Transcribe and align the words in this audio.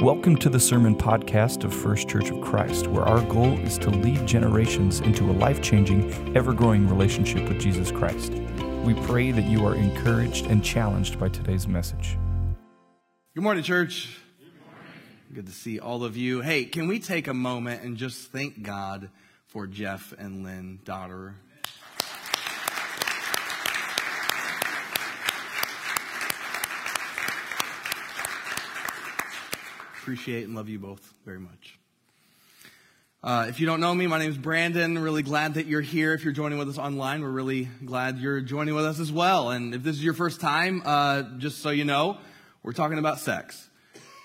Welcome 0.00 0.36
to 0.36 0.48
the 0.48 0.60
Sermon 0.60 0.94
Podcast 0.94 1.64
of 1.64 1.74
First 1.74 2.08
Church 2.08 2.30
of 2.30 2.40
Christ, 2.40 2.86
where 2.86 3.02
our 3.02 3.20
goal 3.22 3.58
is 3.58 3.76
to 3.78 3.90
lead 3.90 4.28
generations 4.28 5.00
into 5.00 5.28
a 5.28 5.32
life 5.32 5.60
changing, 5.60 6.36
ever 6.36 6.52
growing 6.52 6.88
relationship 6.88 7.48
with 7.48 7.60
Jesus 7.60 7.90
Christ. 7.90 8.32
We 8.84 8.94
pray 8.94 9.32
that 9.32 9.42
you 9.46 9.66
are 9.66 9.74
encouraged 9.74 10.46
and 10.46 10.62
challenged 10.62 11.18
by 11.18 11.30
today's 11.30 11.66
message. 11.66 12.16
Good 13.34 13.42
morning, 13.42 13.64
church. 13.64 14.16
Good 15.34 15.46
to 15.46 15.52
see 15.52 15.80
all 15.80 16.04
of 16.04 16.16
you. 16.16 16.42
Hey, 16.42 16.66
can 16.66 16.86
we 16.86 17.00
take 17.00 17.26
a 17.26 17.34
moment 17.34 17.82
and 17.82 17.96
just 17.96 18.30
thank 18.30 18.62
God 18.62 19.10
for 19.48 19.66
Jeff 19.66 20.14
and 20.16 20.44
Lynn, 20.44 20.78
daughter? 20.84 21.34
Appreciate 30.08 30.44
and 30.44 30.54
love 30.54 30.70
you 30.70 30.78
both 30.78 31.12
very 31.26 31.38
much. 31.38 31.78
Uh, 33.22 33.44
if 33.50 33.60
you 33.60 33.66
don't 33.66 33.78
know 33.78 33.94
me, 33.94 34.06
my 34.06 34.18
name 34.18 34.30
is 34.30 34.38
Brandon. 34.38 34.98
Really 34.98 35.22
glad 35.22 35.52
that 35.54 35.66
you're 35.66 35.82
here. 35.82 36.14
If 36.14 36.24
you're 36.24 36.32
joining 36.32 36.58
with 36.58 36.70
us 36.70 36.78
online, 36.78 37.20
we're 37.20 37.28
really 37.28 37.68
glad 37.84 38.16
you're 38.16 38.40
joining 38.40 38.74
with 38.74 38.86
us 38.86 39.00
as 39.00 39.12
well. 39.12 39.50
And 39.50 39.74
if 39.74 39.82
this 39.82 39.96
is 39.96 40.02
your 40.02 40.14
first 40.14 40.40
time, 40.40 40.80
uh, 40.86 41.24
just 41.36 41.58
so 41.58 41.68
you 41.68 41.84
know, 41.84 42.16
we're 42.62 42.72
talking 42.72 42.96
about 42.96 43.20
sex. 43.20 43.68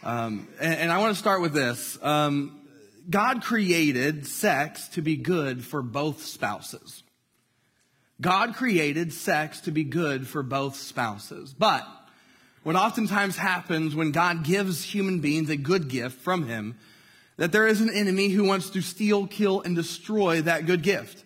Um, 0.04 0.48
and, 0.58 0.74
and, 0.74 0.90
I 0.90 1.00
want 1.00 1.14
to 1.14 1.20
start 1.20 1.42
with 1.42 1.52
this. 1.52 2.02
Um, 2.02 2.62
God 3.10 3.44
created 3.44 4.26
sex 4.26 4.88
to 4.94 5.02
be 5.02 5.18
good 5.18 5.66
for 5.66 5.82
both 5.82 6.24
spouses. 6.24 7.04
God 8.22 8.56
created 8.56 9.12
sex 9.12 9.60
to 9.62 9.72
be 9.72 9.84
good 9.84 10.30
for 10.30 10.44
both 10.44 10.78
spouses. 10.78 11.54
But 11.54 11.86
what 12.64 12.76
oftentimes 12.76 13.38
happens 13.38 13.96
when 13.96 14.12
God 14.12 14.44
gives 14.44 14.84
human 14.84 15.20
beings 15.20 15.50
a 15.50 15.58
good 15.58 15.90
gift 15.90 16.22
from 16.22 16.48
Him, 16.48 16.78
that 17.38 17.52
there 17.52 17.68
is 17.68 17.82
an 17.82 17.90
enemy 17.90 18.30
who 18.30 18.46
wants 18.46 18.70
to 18.72 18.82
steal, 18.82 19.28
kill, 19.28 19.62
and 19.62 19.76
destroy 19.76 20.42
that 20.42 20.66
good 20.66 20.82
gift. 20.82 21.24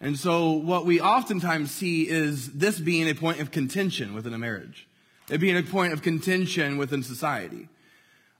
And 0.00 0.18
so 0.18 0.52
what 0.52 0.84
we 0.84 1.00
oftentimes 1.00 1.70
see 1.70 2.08
is 2.08 2.52
this 2.52 2.78
being 2.78 3.08
a 3.08 3.14
point 3.14 3.40
of 3.40 3.50
contention 3.50 4.14
within 4.14 4.34
a 4.34 4.38
marriage. 4.38 4.86
It 5.28 5.38
being 5.38 5.56
a 5.56 5.62
point 5.62 5.92
of 5.92 6.02
contention 6.02 6.78
within 6.78 7.02
society. 7.02 7.68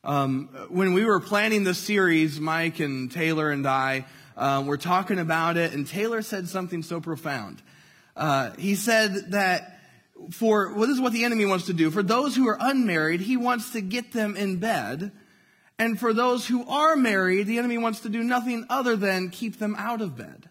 Um, 0.04 0.48
when 0.68 0.92
we 0.92 1.04
were 1.04 1.20
planning 1.20 1.64
this 1.64 1.78
series, 1.78 2.40
Mike 2.40 2.78
and 2.78 3.10
Taylor 3.10 3.50
and 3.50 3.66
I 3.66 4.06
um, 4.36 4.66
were 4.66 4.76
talking 4.76 5.18
about 5.18 5.56
it, 5.56 5.72
and 5.72 5.86
Taylor 5.86 6.22
said 6.22 6.48
something 6.48 6.82
so 6.82 7.00
profound. 7.00 7.60
Uh, 8.16 8.52
he 8.52 8.74
said 8.74 9.32
that 9.32 9.77
for, 10.30 10.72
well, 10.74 10.86
this 10.86 10.96
is 10.96 11.00
what 11.00 11.12
the 11.12 11.24
enemy 11.24 11.46
wants 11.46 11.66
to 11.66 11.72
do. 11.72 11.90
For 11.90 12.02
those 12.02 12.36
who 12.36 12.48
are 12.48 12.58
unmarried, 12.60 13.20
he 13.20 13.36
wants 13.36 13.70
to 13.70 13.80
get 13.80 14.12
them 14.12 14.36
in 14.36 14.56
bed. 14.56 15.12
And 15.78 15.98
for 15.98 16.12
those 16.12 16.46
who 16.46 16.68
are 16.68 16.96
married, 16.96 17.46
the 17.46 17.58
enemy 17.58 17.78
wants 17.78 18.00
to 18.00 18.08
do 18.08 18.22
nothing 18.22 18.66
other 18.68 18.96
than 18.96 19.30
keep 19.30 19.58
them 19.58 19.76
out 19.78 20.00
of 20.00 20.16
bed. 20.16 20.48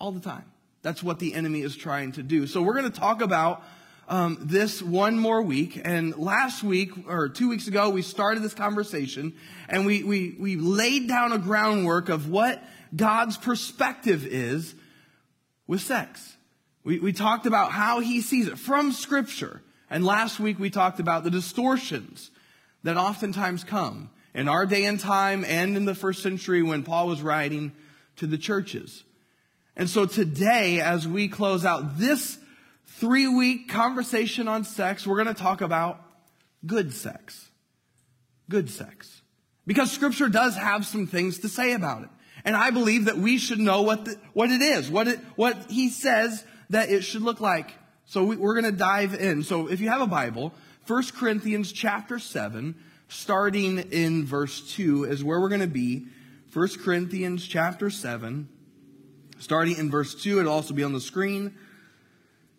All 0.00 0.12
the 0.12 0.20
time. 0.20 0.46
That's 0.82 1.02
what 1.02 1.18
the 1.18 1.34
enemy 1.34 1.62
is 1.62 1.76
trying 1.76 2.12
to 2.12 2.22
do. 2.22 2.46
So 2.46 2.62
we're 2.62 2.74
going 2.74 2.90
to 2.90 3.00
talk 3.00 3.20
about 3.20 3.62
um, 4.08 4.38
this 4.40 4.80
one 4.80 5.18
more 5.18 5.42
week. 5.42 5.80
And 5.84 6.16
last 6.16 6.62
week, 6.62 6.92
or 7.06 7.28
two 7.28 7.48
weeks 7.48 7.68
ago, 7.68 7.90
we 7.90 8.02
started 8.02 8.42
this 8.42 8.54
conversation 8.54 9.34
and 9.68 9.84
we, 9.84 10.02
we, 10.02 10.36
we 10.38 10.56
laid 10.56 11.08
down 11.08 11.32
a 11.32 11.38
groundwork 11.38 12.08
of 12.08 12.30
what 12.30 12.62
God's 12.94 13.36
perspective 13.36 14.26
is 14.26 14.74
with 15.66 15.82
sex. 15.82 16.37
We, 16.88 17.00
we 17.00 17.12
talked 17.12 17.44
about 17.44 17.70
how 17.70 18.00
he 18.00 18.22
sees 18.22 18.48
it 18.48 18.58
from 18.58 18.92
Scripture. 18.92 19.60
And 19.90 20.06
last 20.06 20.40
week 20.40 20.58
we 20.58 20.70
talked 20.70 21.00
about 21.00 21.22
the 21.22 21.30
distortions 21.30 22.30
that 22.82 22.96
oftentimes 22.96 23.62
come 23.62 24.08
in 24.32 24.48
our 24.48 24.64
day 24.64 24.86
and 24.86 24.98
time 24.98 25.44
and 25.44 25.76
in 25.76 25.84
the 25.84 25.94
first 25.94 26.22
century 26.22 26.62
when 26.62 26.84
Paul 26.84 27.06
was 27.08 27.20
writing 27.20 27.72
to 28.16 28.26
the 28.26 28.38
churches. 28.38 29.04
And 29.76 29.90
so 29.90 30.06
today, 30.06 30.80
as 30.80 31.06
we 31.06 31.28
close 31.28 31.62
out 31.66 31.98
this 31.98 32.38
three 32.86 33.28
week 33.28 33.68
conversation 33.68 34.48
on 34.48 34.64
sex, 34.64 35.06
we're 35.06 35.22
going 35.22 35.34
to 35.34 35.42
talk 35.42 35.60
about 35.60 36.00
good 36.64 36.94
sex. 36.94 37.50
Good 38.48 38.70
sex. 38.70 39.20
Because 39.66 39.92
scripture 39.92 40.30
does 40.30 40.56
have 40.56 40.86
some 40.86 41.06
things 41.06 41.40
to 41.40 41.50
say 41.50 41.74
about 41.74 42.04
it. 42.04 42.08
And 42.46 42.56
I 42.56 42.70
believe 42.70 43.04
that 43.04 43.18
we 43.18 43.36
should 43.36 43.58
know 43.58 43.82
what, 43.82 44.06
the, 44.06 44.16
what 44.32 44.50
it 44.50 44.62
is, 44.62 44.90
what 44.90 45.06
it, 45.06 45.18
what 45.36 45.70
he 45.70 45.90
says 45.90 46.42
that 46.70 46.90
it 46.90 47.02
should 47.02 47.22
look 47.22 47.40
like. 47.40 47.72
So 48.06 48.24
we, 48.24 48.36
are 48.36 48.54
going 48.54 48.64
to 48.64 48.72
dive 48.72 49.14
in. 49.14 49.42
So 49.42 49.68
if 49.68 49.80
you 49.80 49.88
have 49.88 50.00
a 50.00 50.06
Bible, 50.06 50.54
1 50.86 51.02
Corinthians 51.16 51.72
chapter 51.72 52.18
7, 52.18 52.74
starting 53.08 53.78
in 53.90 54.24
verse 54.24 54.74
2 54.74 55.04
is 55.04 55.22
where 55.22 55.40
we're 55.40 55.48
going 55.48 55.60
to 55.60 55.66
be. 55.66 56.06
1 56.52 56.68
Corinthians 56.82 57.46
chapter 57.46 57.90
7, 57.90 58.48
starting 59.38 59.76
in 59.76 59.90
verse 59.90 60.14
2. 60.14 60.40
It'll 60.40 60.52
also 60.52 60.72
be 60.72 60.84
on 60.84 60.92
the 60.92 61.00
screen. 61.00 61.54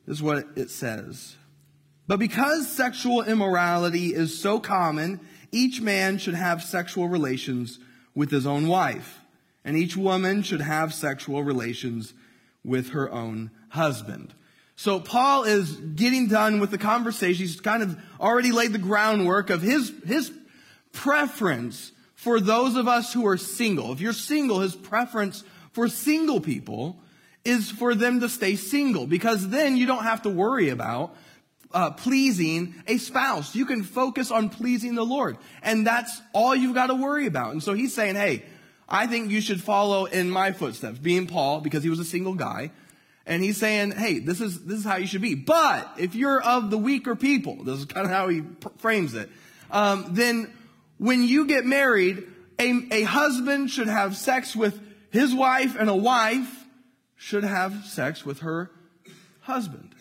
This 0.06 0.18
is 0.18 0.24
what 0.24 0.46
it 0.56 0.70
says. 0.70 1.36
But 2.08 2.20
because 2.20 2.68
sexual 2.68 3.24
immorality 3.24 4.14
is 4.14 4.40
so 4.40 4.60
common, 4.60 5.20
each 5.52 5.82
man 5.82 6.18
should 6.18 6.34
have 6.36 6.64
sexual 6.64 7.08
relations 7.08 7.80
with 8.16 8.32
his 8.32 8.46
own 8.46 8.68
wife, 8.68 9.22
and 9.64 9.78
each 9.78 9.96
woman 9.96 10.44
should 10.44 10.62
have 10.62 10.94
sexual 10.94 11.44
relations 11.44 12.14
with 12.64 12.90
her 12.90 13.12
own 13.12 13.52
husband. 13.70 14.34
So 14.76 15.00
Paul 15.00 15.44
is 15.44 15.76
getting 15.76 16.28
done 16.28 16.60
with 16.60 16.72
the 16.72 16.78
conversation. 16.78 17.46
He's 17.46 17.60
kind 17.60 17.84
of 17.84 17.98
already 18.20 18.52
laid 18.52 18.72
the 18.72 18.80
groundwork 18.80 19.50
of 19.50 19.62
his, 19.62 19.92
his 20.06 20.32
preference 20.94 21.92
for 22.16 22.40
those 22.40 22.76
of 22.76 22.88
us 22.88 23.14
who 23.14 23.28
are 23.28 23.38
single. 23.38 23.92
If 23.92 24.02
you're 24.02 24.14
single, 24.14 24.60
his 24.60 24.76
preference 24.76 25.44
for 25.72 25.88
single 25.88 26.40
people 26.40 27.00
is 27.46 27.72
for 27.72 27.96
them 27.96 28.20
to 28.22 28.30
stay 28.30 28.56
single 28.56 29.08
because 29.08 29.50
then 29.50 29.78
you 29.78 29.86
don't 29.86 30.04
have 30.04 30.22
to 30.24 30.30
worry 30.30 30.70
about 30.70 31.16
uh, 31.74 31.92
pleasing 31.92 32.76
a 32.88 32.98
spouse. 32.98 33.56
You 33.56 33.66
can 33.66 33.84
focus 33.84 34.32
on 34.32 34.50
pleasing 34.50 34.96
the 34.96 35.06
Lord. 35.06 35.38
And 35.62 35.86
that's 35.86 36.22
all 36.34 36.56
you've 36.56 36.76
got 36.76 36.88
to 36.88 36.96
worry 36.96 37.26
about. 37.26 37.52
And 37.52 37.62
so 37.62 37.74
he's 37.74 37.94
saying, 37.94 38.16
hey, 38.16 38.44
I 38.88 39.08
think 39.08 39.30
you 39.30 39.42
should 39.42 39.62
follow 39.62 40.06
in 40.06 40.30
my 40.30 40.52
footsteps, 40.52 40.98
being 40.98 41.28
Paul, 41.28 41.62
because 41.62 41.84
he 41.84 41.90
was 41.90 42.00
a 42.00 42.06
single 42.06 42.34
guy. 42.34 42.72
And 43.30 43.44
he's 43.44 43.58
saying, 43.58 43.92
hey, 43.92 44.18
this 44.18 44.42
is, 44.42 44.66
this 44.66 44.80
is 44.80 44.84
how 44.84 44.96
you 44.96 45.06
should 45.06 45.22
be. 45.22 45.36
But 45.36 45.88
if 46.00 46.16
you're 46.16 46.42
of 46.42 46.72
the 46.72 46.80
weaker 46.80 47.16
people, 47.16 47.64
this 47.64 47.78
is 47.78 47.86
kind 47.86 48.08
of 48.08 48.12
how 48.12 48.28
he 48.28 48.42
frames 48.80 49.14
it, 49.14 49.30
um, 49.70 50.08
then 50.10 50.52
when 50.98 51.24
you 51.24 51.46
get 51.46 51.64
married, 51.64 52.24
a, 52.58 52.88
a 52.92 53.04
husband 53.04 53.70
should 53.70 53.88
have 53.88 54.18
sex 54.18 54.56
with 54.56 54.82
his 55.12 55.34
wife 55.34 55.76
and 55.80 55.92
a 55.92 55.96
wife 55.96 56.66
should 57.16 57.44
have 57.44 57.86
sex 57.86 58.26
with 58.26 58.40
her 58.40 58.72
husband. 59.42 59.94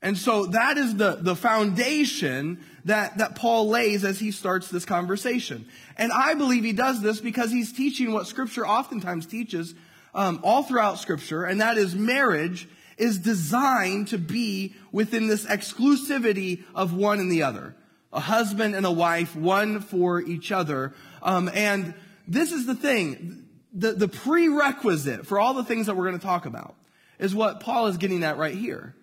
And 0.00 0.16
so 0.16 0.46
that 0.46 0.78
is 0.78 0.96
the, 0.96 1.18
the 1.20 1.36
foundation 1.36 2.64
that, 2.86 3.18
that 3.18 3.36
Paul 3.36 3.68
lays 3.68 4.02
as 4.02 4.18
he 4.18 4.30
starts 4.30 4.68
this 4.68 4.86
conversation. 4.86 5.66
And 5.98 6.10
I 6.10 6.32
believe 6.32 6.64
he 6.64 6.72
does 6.72 7.02
this 7.02 7.20
because 7.20 7.50
he's 7.50 7.70
teaching 7.70 8.12
what 8.12 8.26
scripture 8.26 8.66
oftentimes 8.66 9.26
teaches 9.26 9.74
um, 10.14 10.40
all 10.42 10.62
throughout 10.62 10.98
Scripture, 10.98 11.44
and 11.44 11.60
that 11.60 11.78
is 11.78 11.94
marriage 11.94 12.68
is 12.98 13.18
designed 13.18 14.08
to 14.08 14.18
be 14.18 14.74
within 14.92 15.26
this 15.26 15.46
exclusivity 15.46 16.62
of 16.74 16.94
one 16.94 17.18
and 17.18 17.32
the 17.32 17.42
other. 17.42 17.74
A 18.12 18.20
husband 18.20 18.74
and 18.74 18.84
a 18.84 18.92
wife, 18.92 19.34
one 19.34 19.80
for 19.80 20.20
each 20.20 20.52
other. 20.52 20.92
Um, 21.22 21.50
and 21.54 21.94
this 22.28 22.52
is 22.52 22.66
the 22.66 22.74
thing, 22.74 23.48
the, 23.72 23.92
the 23.92 24.08
prerequisite 24.08 25.26
for 25.26 25.40
all 25.40 25.54
the 25.54 25.64
things 25.64 25.86
that 25.86 25.96
we're 25.96 26.06
going 26.06 26.18
to 26.18 26.24
talk 26.24 26.46
about 26.46 26.74
is 27.18 27.34
what 27.34 27.60
Paul 27.60 27.86
is 27.86 27.96
getting 27.96 28.22
at 28.22 28.36
right 28.36 28.54
here. 28.54 28.94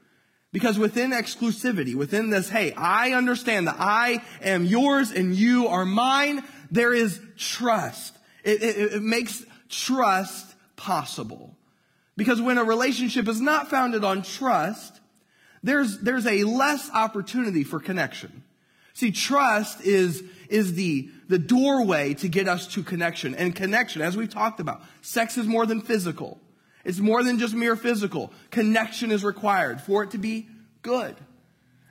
Because 0.52 0.80
within 0.80 1.12
exclusivity, 1.12 1.94
within 1.94 2.30
this, 2.30 2.50
hey, 2.50 2.74
I 2.74 3.14
understand 3.14 3.68
that 3.68 3.78
I 3.80 4.24
am 4.42 4.66
yours 4.66 5.12
and 5.12 5.36
you 5.36 5.68
are 5.68 5.86
mine, 5.86 6.44
there 6.72 6.94
is 6.94 7.20
trust. 7.38 8.18
It, 8.44 8.64
it, 8.64 8.94
it 8.94 9.04
makes 9.04 9.46
trust 9.70 10.49
possible. 10.80 11.56
Because 12.18 12.42
when 12.42 12.58
a 12.58 12.64
relationship 12.64 13.28
is 13.28 13.40
not 13.40 13.70
founded 13.70 14.04
on 14.04 14.24
trust, 14.24 15.00
there's, 15.62 16.00
there's 16.00 16.26
a 16.26 16.44
less 16.44 16.90
opportunity 16.92 17.64
for 17.64 17.80
connection. 17.80 18.44
See, 18.94 19.12
trust 19.12 19.82
is, 19.82 20.24
is 20.50 20.74
the, 20.74 21.10
the 21.28 21.38
doorway 21.38 22.14
to 22.16 22.28
get 22.28 22.48
us 22.48 22.68
to 22.68 22.84
connection. 22.84 23.36
And 23.36 23.56
connection, 23.56 24.02
as 24.02 24.18
we've 24.18 24.30
talked 24.30 24.60
about, 24.60 24.82
sex 25.02 25.38
is 25.38 25.48
more 25.48 25.66
than 25.66 25.82
physical. 25.82 26.40
It's 26.84 27.00
more 27.00 27.24
than 27.24 27.40
just 27.40 27.54
mere 27.54 27.76
physical. 27.76 28.34
Connection 28.52 29.12
is 29.12 29.24
required 29.24 29.82
for 29.82 30.04
it 30.04 30.12
to 30.12 30.18
be 30.18 30.48
good. 30.82 31.16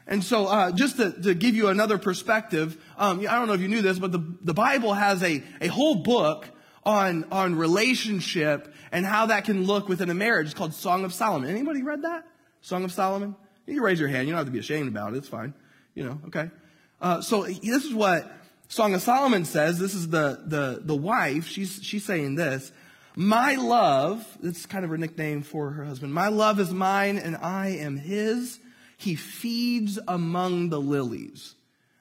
And 0.07 0.25
so, 0.25 0.47
uh, 0.47 0.73
just 0.73 0.97
to, 0.97 1.13
to, 1.23 1.35
give 1.35 1.55
you 1.55 1.69
another 1.69 1.99
perspective, 1.99 2.83
um, 2.97 3.21
I 3.21 3.35
don't 3.35 3.47
know 3.47 3.53
if 3.53 3.61
you 3.61 3.69
knew 3.69 3.83
this, 3.83 3.99
but 3.99 4.11
the, 4.11 4.25
the 4.43 4.55
Bible 4.55 4.95
has 4.95 5.23
a, 5.23 5.43
a 5.61 5.67
whole 5.69 5.97
book 5.97 6.49
on, 6.89 7.27
on 7.31 7.55
relationship 7.55 8.73
and 8.91 9.05
how 9.05 9.27
that 9.27 9.45
can 9.45 9.65
look 9.65 9.91
within 9.91 10.09
a 10.09 10.15
marriage. 10.15 10.47
It's 10.47 10.55
called 10.55 10.73
Song 10.73 11.05
of 11.05 11.13
Solomon. 11.13 11.51
Anybody 11.51 11.83
read 11.83 12.03
that? 12.03 12.25
Song 12.63 12.83
of 12.83 12.93
Solomon? 12.93 13.37
You 13.67 13.75
can 13.75 13.83
raise 13.83 14.01
your 14.01 14.09
hand. 14.09 14.27
You 14.27 14.33
don't 14.33 14.39
have 14.39 14.47
to 14.47 14.53
be 14.53 14.59
ashamed 14.59 14.89
about 14.89 15.13
it. 15.13 15.19
It's 15.19 15.29
fine. 15.29 15.53
You 15.95 16.05
know, 16.05 16.21
okay. 16.29 16.51
Uh, 16.99 17.21
so 17.21 17.43
this 17.45 17.85
is 17.85 17.93
what 17.93 18.33
Song 18.69 18.95
of 18.95 19.03
Solomon 19.03 19.45
says, 19.45 19.79
this 19.79 19.95
is 19.95 20.09
the, 20.09 20.41
the, 20.47 20.81
the 20.83 20.97
wife, 20.97 21.47
she's, 21.47 21.79
she's 21.83 22.05
saying 22.05 22.37
this, 22.37 22.73
my 23.15 23.57
love, 23.57 24.27
it's 24.43 24.65
kind 24.65 24.85
of 24.85 24.91
her 24.91 24.99
nickname 24.99 25.43
for 25.43 25.71
her 25.71 25.85
husband, 25.85 26.15
my 26.15 26.29
love 26.29 26.59
is 26.59 26.73
mine 26.73 27.19
and 27.19 27.37
I 27.37 27.69
am 27.69 27.97
his. 27.97 28.61
He 28.97 29.15
feeds 29.15 29.99
among 30.09 30.71
the 30.71 30.81
lilies. 30.81 31.55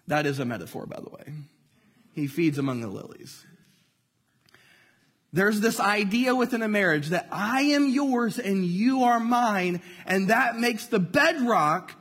That 0.08 0.26
is 0.26 0.40
a 0.40 0.46
metaphor, 0.46 0.86
by 0.86 1.00
the 1.00 1.10
way. 1.10 1.34
He 2.14 2.28
feeds 2.28 2.58
among 2.58 2.82
the 2.82 2.88
lilies. 2.88 3.46
There's 5.34 5.60
this 5.60 5.80
idea 5.80 6.36
within 6.36 6.62
a 6.62 6.68
marriage 6.68 7.10
that 7.10 7.28
I 7.32 7.62
am 7.62 7.90
yours 7.90 8.40
and 8.40 8.66
you 8.66 9.04
are 9.04 9.20
mine, 9.20 9.82
and 10.06 10.30
that 10.30 10.58
makes 10.58 10.88
the 10.88 11.00
bedrock 11.00 11.94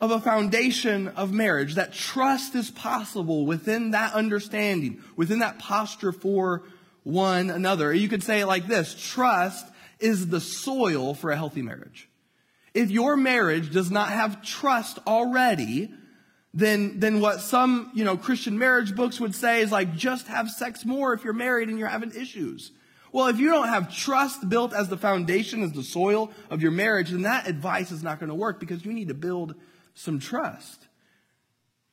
of 0.00 0.10
a 0.10 0.20
foundation 0.20 1.08
of 1.08 1.32
marriage. 1.32 1.76
That 1.76 1.94
trust 1.94 2.54
is 2.54 2.70
possible 2.70 3.46
within 3.46 3.92
that 3.92 4.12
understanding, 4.12 5.02
within 5.16 5.38
that 5.38 5.58
posture 5.58 6.12
for 6.12 6.62
one 7.02 7.50
another. 7.50 7.92
You 7.94 8.08
could 8.08 8.22
say 8.22 8.40
it 8.40 8.46
like 8.46 8.66
this 8.66 8.94
trust 8.94 9.66
is 9.98 10.28
the 10.28 10.40
soil 10.40 11.14
for 11.14 11.30
a 11.30 11.36
healthy 11.36 11.62
marriage. 11.62 12.08
If 12.74 12.90
your 12.90 13.16
marriage 13.16 13.72
does 13.72 13.90
not 13.90 14.10
have 14.10 14.42
trust 14.42 14.98
already, 15.06 15.90
then, 16.56 17.00
then 17.00 17.20
what 17.20 17.42
some, 17.42 17.90
you 17.92 18.02
know, 18.02 18.16
Christian 18.16 18.58
marriage 18.58 18.96
books 18.96 19.20
would 19.20 19.34
say 19.34 19.60
is 19.60 19.70
like, 19.70 19.94
just 19.94 20.26
have 20.28 20.50
sex 20.50 20.86
more 20.86 21.12
if 21.12 21.22
you're 21.22 21.34
married 21.34 21.68
and 21.68 21.78
you're 21.78 21.86
having 21.86 22.14
issues. 22.14 22.72
Well, 23.12 23.28
if 23.28 23.38
you 23.38 23.50
don't 23.50 23.68
have 23.68 23.94
trust 23.94 24.48
built 24.48 24.72
as 24.72 24.88
the 24.88 24.96
foundation, 24.96 25.62
as 25.62 25.72
the 25.72 25.82
soil 25.82 26.32
of 26.48 26.62
your 26.62 26.70
marriage, 26.70 27.10
then 27.10 27.22
that 27.22 27.46
advice 27.46 27.92
is 27.92 28.02
not 28.02 28.18
going 28.18 28.30
to 28.30 28.34
work 28.34 28.58
because 28.58 28.86
you 28.86 28.94
need 28.94 29.08
to 29.08 29.14
build 29.14 29.54
some 29.92 30.18
trust. 30.18 30.88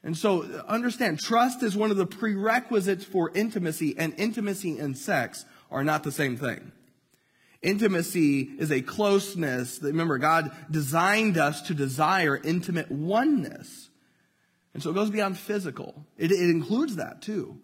And 0.01 0.17
so 0.17 0.43
understand, 0.65 1.19
trust 1.19 1.61
is 1.61 1.75
one 1.75 1.91
of 1.91 1.97
the 1.97 2.07
prerequisites 2.07 3.03
for 3.03 3.31
intimacy, 3.35 3.95
and 3.97 4.13
intimacy 4.17 4.79
and 4.79 4.97
sex 4.97 5.43
are 5.71 5.83
not 5.83 6.03
the 6.03 6.11
same 6.11 6.37
thing. 6.37 6.71
Intimacy 7.61 8.43
is 8.59 8.71
a 8.71 8.81
closeness. 8.81 9.79
Remember, 9.81 10.17
God 10.17 10.51
designed 10.71 11.37
us 11.37 11.63
to 11.63 11.73
desire 11.73 12.39
intimate 12.41 12.89
oneness. 12.89 13.89
And 14.73 14.81
so 14.81 14.89
it 14.89 14.93
goes 14.93 15.09
beyond 15.09 15.37
physical. 15.37 16.05
It, 16.17 16.31
it 16.31 16.49
includes 16.49 16.95
that 16.95 17.21
too. 17.21 17.59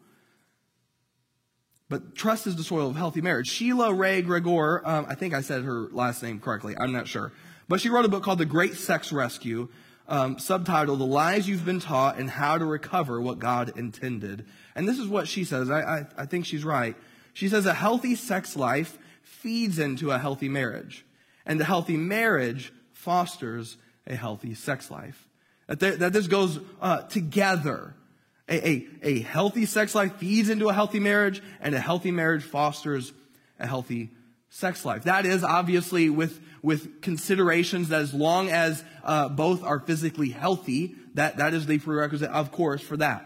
But 1.90 2.16
trust 2.16 2.46
is 2.46 2.56
the 2.56 2.64
soil 2.64 2.88
of 2.90 2.96
healthy 2.96 3.22
marriage. 3.22 3.50
Sheila 3.50 3.92
Wray 3.94 4.22
Gregor, 4.22 4.88
um, 4.88 5.08
I 5.10 5.16
think 5.16 5.34
I 5.34 5.42
said 5.42 5.64
her 5.64 5.88
last 5.92 6.22
name 6.22 6.40
correctly. 6.40 6.76
I'm 6.80 6.92
not 6.92 7.08
sure. 7.08 7.32
But 7.68 7.82
she 7.82 7.90
wrote 7.90 8.06
a 8.06 8.10
book 8.10 8.24
called 8.24 8.40
The 8.40 8.46
Great 8.46 8.76
Sex 8.76 9.12
Rescue 9.12 9.70
um, 10.10 10.38
subtitled 10.38 10.98
The 10.98 11.06
Lies 11.06 11.48
You've 11.48 11.66
Been 11.66 11.80
Taught 11.80 12.18
and 12.18 12.30
How 12.30 12.58
to 12.58 12.66
Recover 12.66 13.22
What 13.22 13.40
God 13.40 13.78
Intended. 13.78 14.46
And 14.76 14.88
this 14.88 15.00
is 15.00 15.08
what 15.08 15.28
she 15.28 15.44
says. 15.46 15.70
I, 15.70 15.82
I, 15.82 16.06
I 16.18 16.26
think 16.26 16.46
she's 16.46 16.66
right. 16.66 16.96
She 17.34 17.48
says 17.48 17.66
a 17.66 17.74
healthy 17.74 18.16
sex 18.16 18.56
life 18.56 18.98
feeds 19.22 19.80
into 19.80 20.12
a 20.12 20.18
healthy 20.18 20.50
marriage, 20.50 21.06
and 21.46 21.62
a 21.62 21.64
healthy 21.64 21.96
marriage 21.96 22.74
fosters 22.92 23.78
a 24.08 24.16
healthy 24.16 24.56
sex 24.56 24.90
life. 24.90 25.29
That, 25.70 26.00
that 26.00 26.14
this 26.14 26.28
goes 26.28 26.60
uh, 26.82 27.04
together. 27.04 27.94
A, 28.50 28.68
a, 28.68 28.88
a 29.04 29.20
healthy 29.22 29.68
sex 29.68 29.94
life 29.94 30.16
feeds 30.16 30.50
into 30.50 30.70
a 30.70 30.74
healthy 30.74 31.00
marriage, 31.00 31.44
and 31.62 31.76
a 31.76 31.80
healthy 31.80 32.10
marriage 32.10 32.44
fosters 32.44 33.14
a 33.60 33.68
healthy 33.68 34.10
sex 34.50 34.84
life. 34.84 35.04
That 35.04 35.28
is 35.28 35.44
obviously 35.44 36.10
with, 36.10 36.42
with 36.64 37.02
considerations 37.04 37.90
that 37.90 38.02
as 38.02 38.14
long 38.14 38.50
as 38.50 38.84
uh, 39.04 39.30
both 39.30 39.64
are 39.64 39.80
physically 39.80 40.30
healthy, 40.30 40.96
that, 41.14 41.38
that 41.38 41.54
is 41.54 41.68
the 41.68 41.78
prerequisite, 41.78 42.32
of 42.32 42.52
course, 42.52 42.82
for 42.82 42.98
that. 42.98 43.26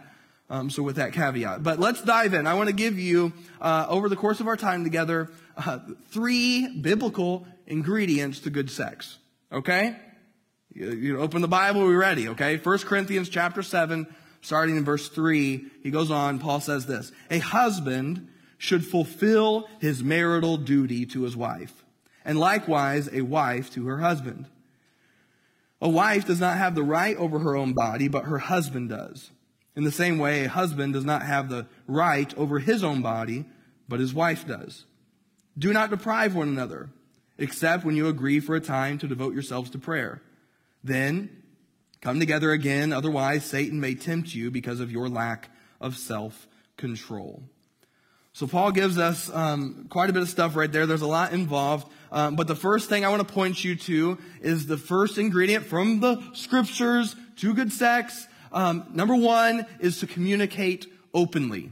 Um, 0.50 0.70
so 0.70 0.84
with 0.84 0.98
that 0.98 1.14
caveat. 1.14 1.64
But 1.64 1.80
let's 1.80 2.02
dive 2.02 2.34
in. 2.34 2.46
I 2.46 2.56
want 2.56 2.68
to 2.68 2.76
give 2.76 3.00
you, 3.00 3.32
uh, 3.62 3.86
over 3.88 4.10
the 4.10 4.18
course 4.18 4.42
of 4.42 4.48
our 4.48 4.58
time 4.58 4.84
together, 4.84 5.32
uh, 5.56 5.80
three 6.10 6.68
biblical 6.68 7.48
ingredients 7.66 8.42
to 8.42 8.50
good 8.50 8.70
sex. 8.70 9.18
Okay? 9.52 9.96
You, 10.74 11.20
open 11.20 11.42
the 11.42 11.48
Bible, 11.48 11.82
we're 11.82 11.98
ready, 11.98 12.30
okay? 12.30 12.58
1 12.58 12.78
Corinthians 12.80 13.30
chapter 13.30 13.62
7, 13.62 14.08
starting 14.42 14.76
in 14.76 14.84
verse 14.84 15.08
3, 15.08 15.66
he 15.84 15.92
goes 15.92 16.10
on, 16.10 16.40
Paul 16.40 16.60
says 16.60 16.88
this, 16.88 17.12
A 17.30 17.40
husband 17.40 18.28
should 18.58 18.86
fulfill 18.86 19.68
his 19.80 20.04
marital 20.04 20.58
duty 20.58 21.06
to 21.08 21.24
his 21.24 21.36
wife, 21.36 21.84
and 22.26 22.40
likewise 22.40 23.08
a 23.12 23.22
wife 23.22 23.72
to 23.74 23.86
her 23.86 24.00
husband. 24.00 24.48
A 25.80 25.90
wife 25.90 26.26
does 26.26 26.40
not 26.40 26.58
have 26.58 26.74
the 26.74 26.84
right 26.84 27.18
over 27.18 27.40
her 27.40 27.56
own 27.56 27.74
body, 27.74 28.08
but 28.08 28.26
her 28.26 28.40
husband 28.40 28.90
does. 28.90 29.32
In 29.76 29.84
the 29.84 29.92
same 29.92 30.18
way, 30.18 30.46
a 30.46 30.50
husband 30.50 30.94
does 30.94 31.06
not 31.06 31.24
have 31.24 31.50
the 31.50 31.68
right 31.88 32.36
over 32.38 32.60
his 32.60 32.84
own 32.84 33.02
body, 33.02 33.46
but 33.88 34.00
his 34.00 34.14
wife 34.14 34.48
does. 34.48 34.86
Do 35.58 35.72
not 35.74 35.90
deprive 35.90 36.36
one 36.36 36.48
another, 36.48 36.90
except 37.38 37.84
when 37.84 37.96
you 37.96 38.08
agree 38.08 38.40
for 38.40 38.56
a 38.56 38.62
time 38.62 38.98
to 39.00 39.08
devote 39.08 39.34
yourselves 39.34 39.70
to 39.72 39.78
prayer. 39.78 40.22
Then 40.84 41.44
come 42.02 42.20
together 42.20 42.52
again, 42.52 42.92
otherwise 42.92 43.46
Satan 43.46 43.80
may 43.80 43.96
tempt 43.96 44.36
you 44.36 44.52
because 44.52 44.80
of 44.80 44.92
your 44.92 45.08
lack 45.10 45.50
of 45.80 45.98
self 45.98 46.48
control. 46.78 47.44
So 48.36 48.48
Paul 48.48 48.72
gives 48.72 48.98
us 48.98 49.30
um, 49.32 49.86
quite 49.90 50.10
a 50.10 50.14
bit 50.14 50.24
of 50.24 50.30
stuff 50.30 50.56
right 50.56 50.72
there. 50.72 50.88
There's 50.88 51.04
a 51.04 51.08
lot 51.08 51.34
involved. 51.34 51.88
Um, 52.12 52.36
but 52.36 52.48
the 52.48 52.56
first 52.56 52.90
thing 52.90 53.06
I 53.06 53.10
want 53.10 53.28
to 53.28 53.32
point 53.32 53.64
you 53.64 53.76
to 53.76 54.18
is 54.42 54.66
the 54.66 54.78
first 54.78 55.20
ingredient 55.20 55.66
from 55.66 56.00
the 56.00 56.22
scriptures 56.34 57.16
to 57.38 57.54
good 57.54 57.72
sex. 57.72 58.28
Um, 58.52 58.86
number 58.92 59.16
one 59.16 59.68
is 59.80 60.00
to 60.00 60.08
communicate 60.08 60.88
openly. 61.14 61.72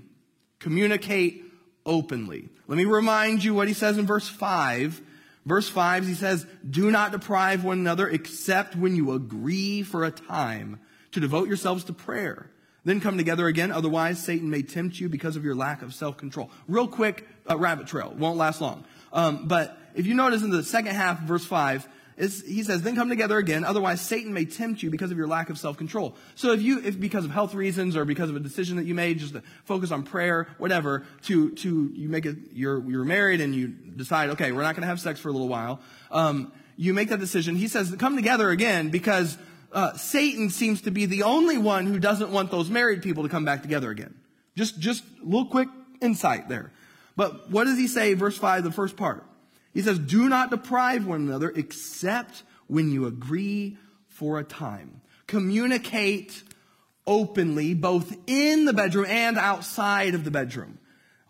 Communicate 0.60 1.44
openly. 1.84 2.50
Let 2.68 2.78
me 2.78 2.86
remind 2.86 3.44
you 3.44 3.56
what 3.56 3.68
he 3.68 3.74
says 3.74 3.98
in 3.98 4.06
verse 4.06 4.30
5. 4.30 5.02
Verse 5.46 5.68
5, 5.68 6.08
he 6.08 6.14
says, 6.14 6.46
Do 6.70 6.92
not 6.92 7.12
deprive 7.12 7.64
one 7.64 7.80
another 7.80 8.08
except 8.08 8.76
when 8.76 8.96
you 8.96 9.12
agree 9.14 9.82
for 9.82 10.04
a 10.04 10.12
time 10.12 10.80
to 11.12 11.20
devote 11.20 11.48
yourselves 11.48 11.84
to 11.86 11.94
prayer 11.94 12.52
then 12.84 13.00
come 13.00 13.18
together 13.18 13.48
again. 13.48 13.72
Otherwise, 13.72 14.24
Satan 14.24 14.50
may 14.50 14.64
tempt 14.64 15.00
you 15.00 15.10
because 15.10 15.36
of 15.36 15.44
your 15.44 15.56
lack 15.56 15.82
of 15.82 15.94
self 15.94 16.18
control. 16.18 16.52
Real 16.68 16.88
quick, 16.88 17.28
uh, 17.50 17.58
rabbit 17.58 17.88
trail. 17.88 18.14
Won't 18.18 18.38
last 18.38 18.62
long. 18.62 18.86
Um, 19.14 19.48
but 19.48 19.78
if 19.94 20.08
you 20.08 20.16
notice 20.16 20.42
in 20.42 20.50
the 20.50 20.64
second 20.64 20.96
half, 20.96 21.22
verse 21.22 21.46
5, 21.46 21.88
he 22.22 22.62
says, 22.62 22.84
then 22.84 22.96
come 22.96 23.10
together 23.10 23.38
again. 23.38 23.64
Otherwise, 23.64 24.00
Satan 24.00 24.32
may 24.34 24.46
tempt 24.46 24.84
you 24.84 24.92
because 24.92 25.10
of 25.10 25.18
your 25.18 25.28
lack 25.28 25.50
of 25.50 25.58
self 25.58 25.78
control. 25.78 26.16
So 26.36 26.52
if 26.52 26.62
you, 26.62 26.80
if 26.80 27.00
because 27.00 27.26
of 27.26 27.32
health 27.32 27.56
reasons 27.56 27.98
or 27.98 28.06
because 28.06 28.30
of 28.30 28.36
a 28.36 28.40
decision 28.40 28.78
that 28.78 28.86
you 28.86 28.94
made, 28.94 29.18
just 29.18 29.34
to 29.34 29.42
focus 29.66 29.92
on 29.92 30.04
prayer, 30.04 30.48
whatever, 30.60 31.04
to, 31.24 31.52
to, 31.52 31.92
you 31.96 32.10
make 32.10 32.28
it, 32.28 32.38
you're, 32.54 32.88
you're 32.90 33.04
married 33.04 33.42
and 33.42 33.56
you 33.56 33.68
decide, 33.68 34.30
okay, 34.32 34.52
we're 34.52 34.62
not 34.62 34.76
going 34.76 34.84
to 34.84 34.88
have 34.88 35.00
sex 35.00 35.20
for 35.20 35.30
a 35.30 35.32
little 35.32 35.48
while. 35.48 35.80
Um, 36.12 36.52
you 36.78 36.94
make 36.94 37.10
that 37.10 37.20
decision. 37.20 37.56
He 37.56 37.68
says, 37.68 37.96
come 37.98 38.16
together 38.16 38.52
again 38.52 38.90
because 38.90 39.38
uh, 39.72 39.94
Satan 39.94 40.52
seems 40.52 40.82
to 40.82 40.92
be 40.92 41.08
the 41.08 41.24
only 41.24 41.58
one 41.58 41.88
who 41.88 41.98
doesn't 41.98 42.32
want 42.32 42.52
those 42.52 42.70
married 42.70 43.02
people 43.02 43.24
to 43.24 43.30
come 43.30 43.46
back 43.46 43.64
together 43.64 43.90
again. 43.90 44.14
Just, 44.56 44.80
just 44.80 45.04
a 45.22 45.26
little 45.26 45.46
quick 45.46 45.70
insight 46.02 46.50
there. 46.50 46.72
But 47.16 47.50
what 47.50 47.64
does 47.64 47.78
he 47.78 47.88
say, 47.88 48.14
verse 48.14 48.38
5, 48.38 48.64
the 48.64 48.72
first 48.72 48.96
part? 48.96 49.26
He 49.74 49.82
says, 49.82 50.00
Do 50.00 50.30
not 50.30 50.50
deprive 50.50 51.06
one 51.06 51.22
another 51.22 51.50
except 51.50 52.44
when 52.68 52.92
you 52.92 53.06
agree 53.06 53.78
for 54.08 54.40
a 54.40 54.44
time. 54.44 55.02
Communicate 55.28 56.44
openly, 57.08 57.74
both 57.74 58.16
in 58.28 58.66
the 58.66 58.74
bedroom 58.74 59.06
and 59.08 59.38
outside 59.38 60.14
of 60.14 60.24
the 60.24 60.32
bedroom. 60.32 60.78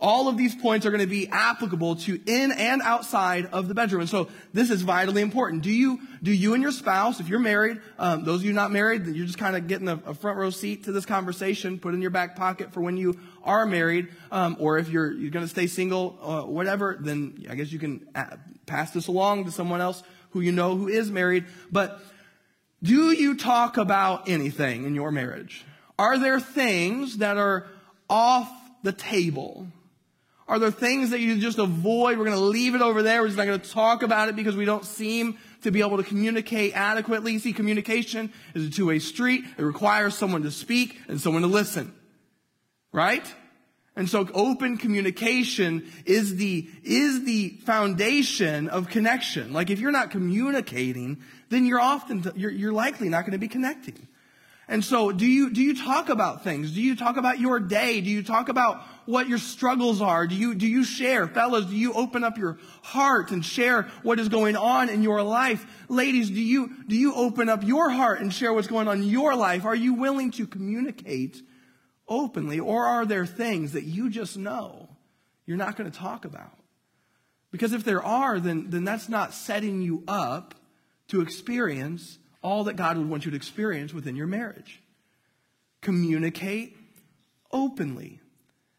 All 0.01 0.27
of 0.27 0.35
these 0.35 0.55
points 0.55 0.87
are 0.87 0.89
going 0.89 1.01
to 1.01 1.07
be 1.07 1.27
applicable 1.27 1.97
to 1.97 2.19
in 2.25 2.51
and 2.51 2.81
outside 2.81 3.45
of 3.53 3.67
the 3.67 3.75
bedroom. 3.75 4.01
And 4.01 4.09
so 4.09 4.29
this 4.51 4.71
is 4.71 4.81
vitally 4.81 5.21
important. 5.21 5.61
Do 5.61 5.69
you, 5.69 5.99
do 6.23 6.31
you 6.31 6.55
and 6.55 6.63
your 6.63 6.71
spouse, 6.71 7.19
if 7.19 7.29
you're 7.29 7.39
married, 7.39 7.79
um, 7.99 8.23
those 8.23 8.39
of 8.39 8.45
you 8.45 8.53
not 8.53 8.71
married, 8.71 9.05
you're 9.05 9.27
just 9.27 9.37
kind 9.37 9.55
of 9.55 9.67
getting 9.67 9.87
a, 9.87 10.01
a, 10.07 10.15
front 10.15 10.39
row 10.39 10.49
seat 10.49 10.85
to 10.85 10.91
this 10.91 11.05
conversation, 11.05 11.77
put 11.77 11.93
in 11.93 12.01
your 12.01 12.09
back 12.09 12.35
pocket 12.35 12.73
for 12.73 12.81
when 12.81 12.97
you 12.97 13.19
are 13.43 13.67
married, 13.67 14.07
um, 14.31 14.57
or 14.59 14.79
if 14.79 14.89
you're, 14.89 15.11
you're 15.11 15.29
going 15.29 15.45
to 15.45 15.49
stay 15.49 15.67
single, 15.67 16.17
uh, 16.23 16.41
whatever, 16.47 16.97
then 16.99 17.45
I 17.47 17.53
guess 17.53 17.71
you 17.71 17.77
can 17.77 18.07
uh, 18.15 18.37
pass 18.65 18.89
this 18.91 19.05
along 19.05 19.45
to 19.45 19.51
someone 19.51 19.81
else 19.81 20.01
who 20.31 20.41
you 20.41 20.51
know 20.51 20.75
who 20.75 20.87
is 20.87 21.11
married. 21.11 21.45
But 21.71 22.01
do 22.81 23.11
you 23.11 23.35
talk 23.35 23.77
about 23.77 24.27
anything 24.27 24.85
in 24.85 24.95
your 24.95 25.11
marriage? 25.11 25.63
Are 25.99 26.17
there 26.17 26.39
things 26.39 27.19
that 27.19 27.37
are 27.37 27.67
off 28.09 28.51
the 28.81 28.91
table? 28.91 29.67
Are 30.51 30.59
there 30.59 30.69
things 30.69 31.11
that 31.11 31.21
you 31.21 31.37
just 31.37 31.59
avoid? 31.59 32.17
We're 32.17 32.25
going 32.25 32.37
to 32.37 32.43
leave 32.43 32.75
it 32.75 32.81
over 32.81 33.01
there. 33.01 33.21
We're 33.21 33.29
just 33.29 33.37
not 33.37 33.45
going 33.45 33.61
to 33.61 33.69
talk 33.69 34.03
about 34.03 34.27
it 34.27 34.35
because 34.35 34.53
we 34.53 34.65
don't 34.65 34.83
seem 34.83 35.37
to 35.61 35.71
be 35.71 35.79
able 35.79 35.95
to 35.95 36.03
communicate 36.03 36.75
adequately. 36.75 37.39
See, 37.39 37.53
communication 37.53 38.33
is 38.53 38.67
a 38.67 38.69
two-way 38.69 38.99
street. 38.99 39.45
It 39.57 39.63
requires 39.63 40.13
someone 40.13 40.43
to 40.43 40.51
speak 40.51 40.99
and 41.07 41.21
someone 41.21 41.43
to 41.43 41.47
listen. 41.47 41.95
Right? 42.91 43.25
And 43.95 44.09
so 44.09 44.27
open 44.33 44.75
communication 44.75 45.89
is 46.05 46.35
the, 46.35 46.69
is 46.83 47.23
the 47.23 47.51
foundation 47.63 48.67
of 48.67 48.89
connection. 48.89 49.53
Like 49.53 49.69
if 49.69 49.79
you're 49.79 49.91
not 49.91 50.11
communicating, 50.11 51.23
then 51.47 51.65
you're 51.65 51.79
often, 51.79 52.29
you're, 52.35 52.51
you're 52.51 52.73
likely 52.73 53.07
not 53.07 53.21
going 53.21 53.31
to 53.31 53.37
be 53.37 53.47
connecting. 53.47 54.05
And 54.67 54.85
so 54.85 55.11
do 55.11 55.25
you, 55.25 55.49
do 55.49 55.61
you 55.61 55.75
talk 55.75 56.09
about 56.09 56.43
things? 56.43 56.71
Do 56.71 56.81
you 56.81 56.95
talk 56.95 57.17
about 57.17 57.39
your 57.39 57.59
day? 57.59 57.99
Do 57.99 58.09
you 58.09 58.23
talk 58.23 58.47
about 58.47 58.81
what 59.05 59.27
your 59.27 59.37
struggles 59.37 60.01
are? 60.01 60.27
Do 60.27 60.35
you, 60.35 60.55
do 60.55 60.67
you 60.67 60.83
share? 60.83 61.27
Fellas, 61.27 61.65
do 61.65 61.75
you 61.75 61.93
open 61.93 62.23
up 62.23 62.37
your 62.37 62.57
heart 62.81 63.31
and 63.31 63.43
share 63.43 63.83
what 64.03 64.19
is 64.19 64.29
going 64.29 64.55
on 64.55 64.89
in 64.89 65.03
your 65.03 65.23
life? 65.23 65.65
Ladies, 65.89 66.29
do 66.29 66.41
you, 66.41 66.71
do 66.87 66.95
you 66.95 67.13
open 67.15 67.49
up 67.49 67.63
your 67.63 67.89
heart 67.89 68.21
and 68.21 68.33
share 68.33 68.53
what's 68.53 68.67
going 68.67 68.87
on 68.87 69.01
in 69.01 69.09
your 69.09 69.35
life? 69.35 69.65
Are 69.65 69.75
you 69.75 69.95
willing 69.95 70.31
to 70.31 70.47
communicate 70.47 71.41
openly 72.07 72.59
or 72.59 72.85
are 72.85 73.05
there 73.05 73.25
things 73.25 73.73
that 73.73 73.83
you 73.83 74.09
just 74.09 74.37
know 74.37 74.89
you're 75.45 75.57
not 75.57 75.75
going 75.75 75.91
to 75.91 75.97
talk 75.97 76.23
about? 76.23 76.57
Because 77.51 77.73
if 77.73 77.83
there 77.83 78.01
are, 78.01 78.39
then, 78.39 78.69
then 78.69 78.85
that's 78.85 79.09
not 79.09 79.33
setting 79.33 79.81
you 79.81 80.03
up 80.07 80.55
to 81.09 81.19
experience 81.19 82.17
all 82.41 82.65
that 82.65 82.75
God 82.75 82.97
would 82.97 83.09
want 83.09 83.25
you 83.25 83.31
to 83.31 83.37
experience 83.37 83.93
within 83.93 84.15
your 84.15 84.27
marriage. 84.27 84.81
Communicate 85.81 86.77
openly. 87.51 88.19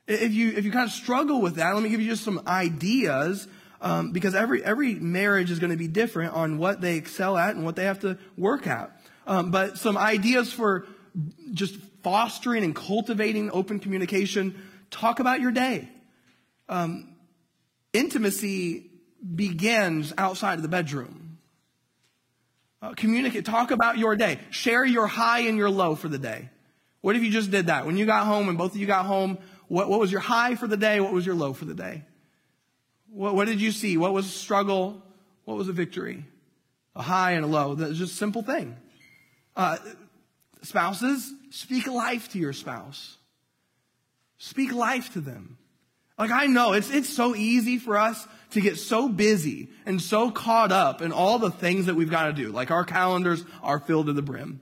If 0.07 0.33
you, 0.33 0.50
if 0.50 0.64
you 0.64 0.73
kind 0.73 0.87
of 0.87 0.92
struggle 0.92 1.40
with 1.40 1.57
that, 1.57 1.75
let 1.75 1.83
me 1.83 1.88
give 1.88 2.00
you 2.00 2.09
just 2.09 2.25
some 2.25 2.42
ideas 2.47 3.47
um, 3.81 4.12
because 4.12 4.35
every, 4.35 4.64
every 4.64 4.95
marriage 4.95 5.50
is 5.50 5.59
going 5.59 5.71
to 5.71 5.76
be 5.76 5.88
different 5.88 6.35
on 6.35 6.59
what 6.59 6.81
they 6.81 6.97
excel 6.97 7.37
at 7.37 7.54
and 7.54 7.64
what 7.64 7.76
they 7.76 7.85
have 7.85 8.00
to 8.00 8.19
work 8.37 8.66
at. 8.66 9.00
Um, 9.26 9.50
but 9.50 9.78
some 9.78 9.97
ideas 9.97 10.52
for 10.52 10.87
just 11.52 11.76
fostering 12.02 12.64
and 12.64 12.75
cultivating 12.75 13.50
open 13.52 13.78
communication. 13.78 14.61
Talk 14.90 15.21
about 15.21 15.40
your 15.40 15.52
day. 15.52 15.88
Um, 16.69 17.14
intimacy 17.92 18.90
begins 19.35 20.12
outside 20.19 20.54
of 20.54 20.62
the 20.62 20.69
bedroom. 20.69 21.22
Uh, 22.82 22.94
communicate, 22.94 23.44
talk 23.44 23.70
about 23.70 23.96
your 23.96 24.16
day. 24.16 24.40
Share 24.50 24.84
your 24.84 25.06
high 25.06 25.40
and 25.40 25.56
your 25.56 25.70
low 25.70 25.94
for 25.94 26.08
the 26.08 26.18
day. 26.18 26.50
What 27.00 27.14
if 27.14 27.22
you 27.22 27.30
just 27.30 27.52
did 27.52 27.66
that? 27.66 27.86
When 27.86 27.96
you 27.96 28.06
got 28.06 28.26
home 28.26 28.48
and 28.48 28.58
both 28.58 28.72
of 28.74 28.80
you 28.80 28.86
got 28.86 29.06
home, 29.06 29.38
what, 29.68 29.88
what 29.88 30.00
was 30.00 30.10
your 30.10 30.20
high 30.20 30.56
for 30.56 30.66
the 30.66 30.76
day? 30.76 31.00
What 31.00 31.12
was 31.12 31.24
your 31.24 31.36
low 31.36 31.52
for 31.52 31.64
the 31.64 31.74
day? 31.74 32.02
What, 33.08 33.36
what 33.36 33.46
did 33.46 33.60
you 33.60 33.70
see? 33.70 33.96
What 33.96 34.12
was 34.12 34.26
a 34.26 34.30
struggle? 34.30 35.00
What 35.44 35.56
was 35.56 35.68
a 35.68 35.72
victory? 35.72 36.24
A 36.96 37.02
high 37.02 37.32
and 37.32 37.44
a 37.44 37.48
low. 37.48 37.76
That's 37.76 37.96
just 37.96 38.14
a 38.14 38.16
simple 38.16 38.42
thing. 38.42 38.76
Uh, 39.54 39.78
spouses, 40.62 41.32
speak 41.50 41.86
life 41.86 42.30
to 42.30 42.38
your 42.38 42.52
spouse. 42.52 43.16
Speak 44.38 44.72
life 44.72 45.12
to 45.12 45.20
them. 45.20 45.56
Like 46.19 46.31
I 46.31 46.47
know 46.47 46.73
it's, 46.73 46.90
it's 46.90 47.09
so 47.09 47.35
easy 47.35 47.78
for 47.78 47.97
us 47.97 48.26
to 48.50 48.61
get 48.61 48.78
so 48.78 49.09
busy 49.09 49.71
and 49.87 50.00
so 50.00 50.31
caught 50.31 50.73
up 50.73 51.02
in 51.02 51.12
all 51.12 51.38
the 51.38 51.50
things 51.50 51.87
that 51.87 51.95
we've 51.95 52.11
got 52.11 52.26
to 52.26 52.33
do. 52.33 52.50
Like 52.50 52.71
our 52.71 52.85
calendars 52.85 53.45
are 53.62 53.78
filled 53.78 54.07
to 54.07 54.12
the 54.12 54.23
brim. 54.23 54.61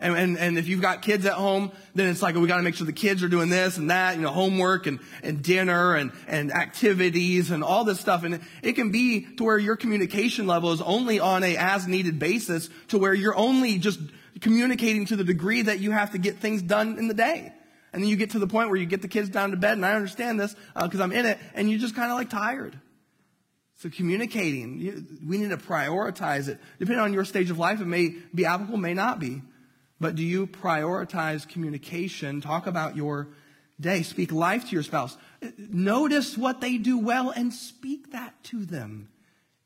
And, 0.00 0.16
and, 0.16 0.38
and 0.38 0.58
if 0.58 0.66
you've 0.66 0.80
got 0.80 1.02
kids 1.02 1.26
at 1.26 1.34
home, 1.34 1.72
then 1.94 2.08
it's 2.08 2.22
like, 2.22 2.34
we 2.34 2.46
got 2.46 2.56
to 2.56 2.62
make 2.62 2.74
sure 2.74 2.86
the 2.86 2.92
kids 2.92 3.22
are 3.22 3.28
doing 3.28 3.50
this 3.50 3.76
and 3.76 3.90
that, 3.90 4.16
you 4.16 4.22
know, 4.22 4.30
homework 4.30 4.86
and, 4.86 4.98
and 5.22 5.42
dinner 5.42 5.94
and, 5.94 6.12
and 6.26 6.50
activities 6.52 7.50
and 7.50 7.62
all 7.62 7.84
this 7.84 8.00
stuff. 8.00 8.24
And 8.24 8.40
it, 8.62 8.72
can 8.72 8.90
be 8.90 9.26
to 9.36 9.44
where 9.44 9.58
your 9.58 9.76
communication 9.76 10.46
level 10.46 10.72
is 10.72 10.80
only 10.80 11.20
on 11.20 11.42
a 11.42 11.56
as 11.56 11.86
needed 11.86 12.18
basis 12.18 12.70
to 12.88 12.98
where 12.98 13.12
you're 13.12 13.36
only 13.36 13.78
just 13.78 14.00
communicating 14.40 15.04
to 15.06 15.16
the 15.16 15.24
degree 15.24 15.62
that 15.62 15.80
you 15.80 15.90
have 15.90 16.12
to 16.12 16.18
get 16.18 16.38
things 16.38 16.62
done 16.62 16.98
in 16.98 17.06
the 17.08 17.14
day. 17.14 17.52
And 17.92 18.02
then 18.02 18.08
you 18.08 18.16
get 18.16 18.30
to 18.30 18.38
the 18.38 18.46
point 18.46 18.68
where 18.68 18.78
you 18.78 18.86
get 18.86 19.02
the 19.02 19.08
kids 19.08 19.28
down 19.28 19.50
to 19.50 19.56
bed, 19.56 19.72
and 19.72 19.84
I 19.84 19.94
understand 19.94 20.38
this 20.38 20.54
because 20.74 21.00
uh, 21.00 21.04
I'm 21.04 21.12
in 21.12 21.26
it, 21.26 21.38
and 21.54 21.70
you're 21.70 21.80
just 21.80 21.96
kind 21.96 22.10
of 22.10 22.18
like 22.18 22.30
tired. 22.30 22.78
So 23.76 23.88
communicating, 23.88 24.78
you, 24.78 25.06
we 25.26 25.38
need 25.38 25.50
to 25.50 25.56
prioritize 25.56 26.48
it. 26.48 26.60
Depending 26.78 27.02
on 27.02 27.14
your 27.14 27.24
stage 27.24 27.50
of 27.50 27.58
life, 27.58 27.80
it 27.80 27.86
may 27.86 28.14
be 28.34 28.44
applicable, 28.44 28.78
may 28.78 28.94
not 28.94 29.18
be. 29.18 29.42
But 29.98 30.16
do 30.16 30.22
you 30.22 30.46
prioritize 30.46 31.48
communication? 31.48 32.40
Talk 32.40 32.66
about 32.66 32.94
your 32.94 33.28
day. 33.80 34.02
Speak 34.02 34.32
life 34.32 34.68
to 34.68 34.72
your 34.72 34.82
spouse. 34.82 35.16
Notice 35.56 36.36
what 36.36 36.60
they 36.60 36.76
do 36.76 36.98
well 36.98 37.30
and 37.30 37.52
speak 37.52 38.12
that 38.12 38.34
to 38.44 38.64
them. 38.64 39.08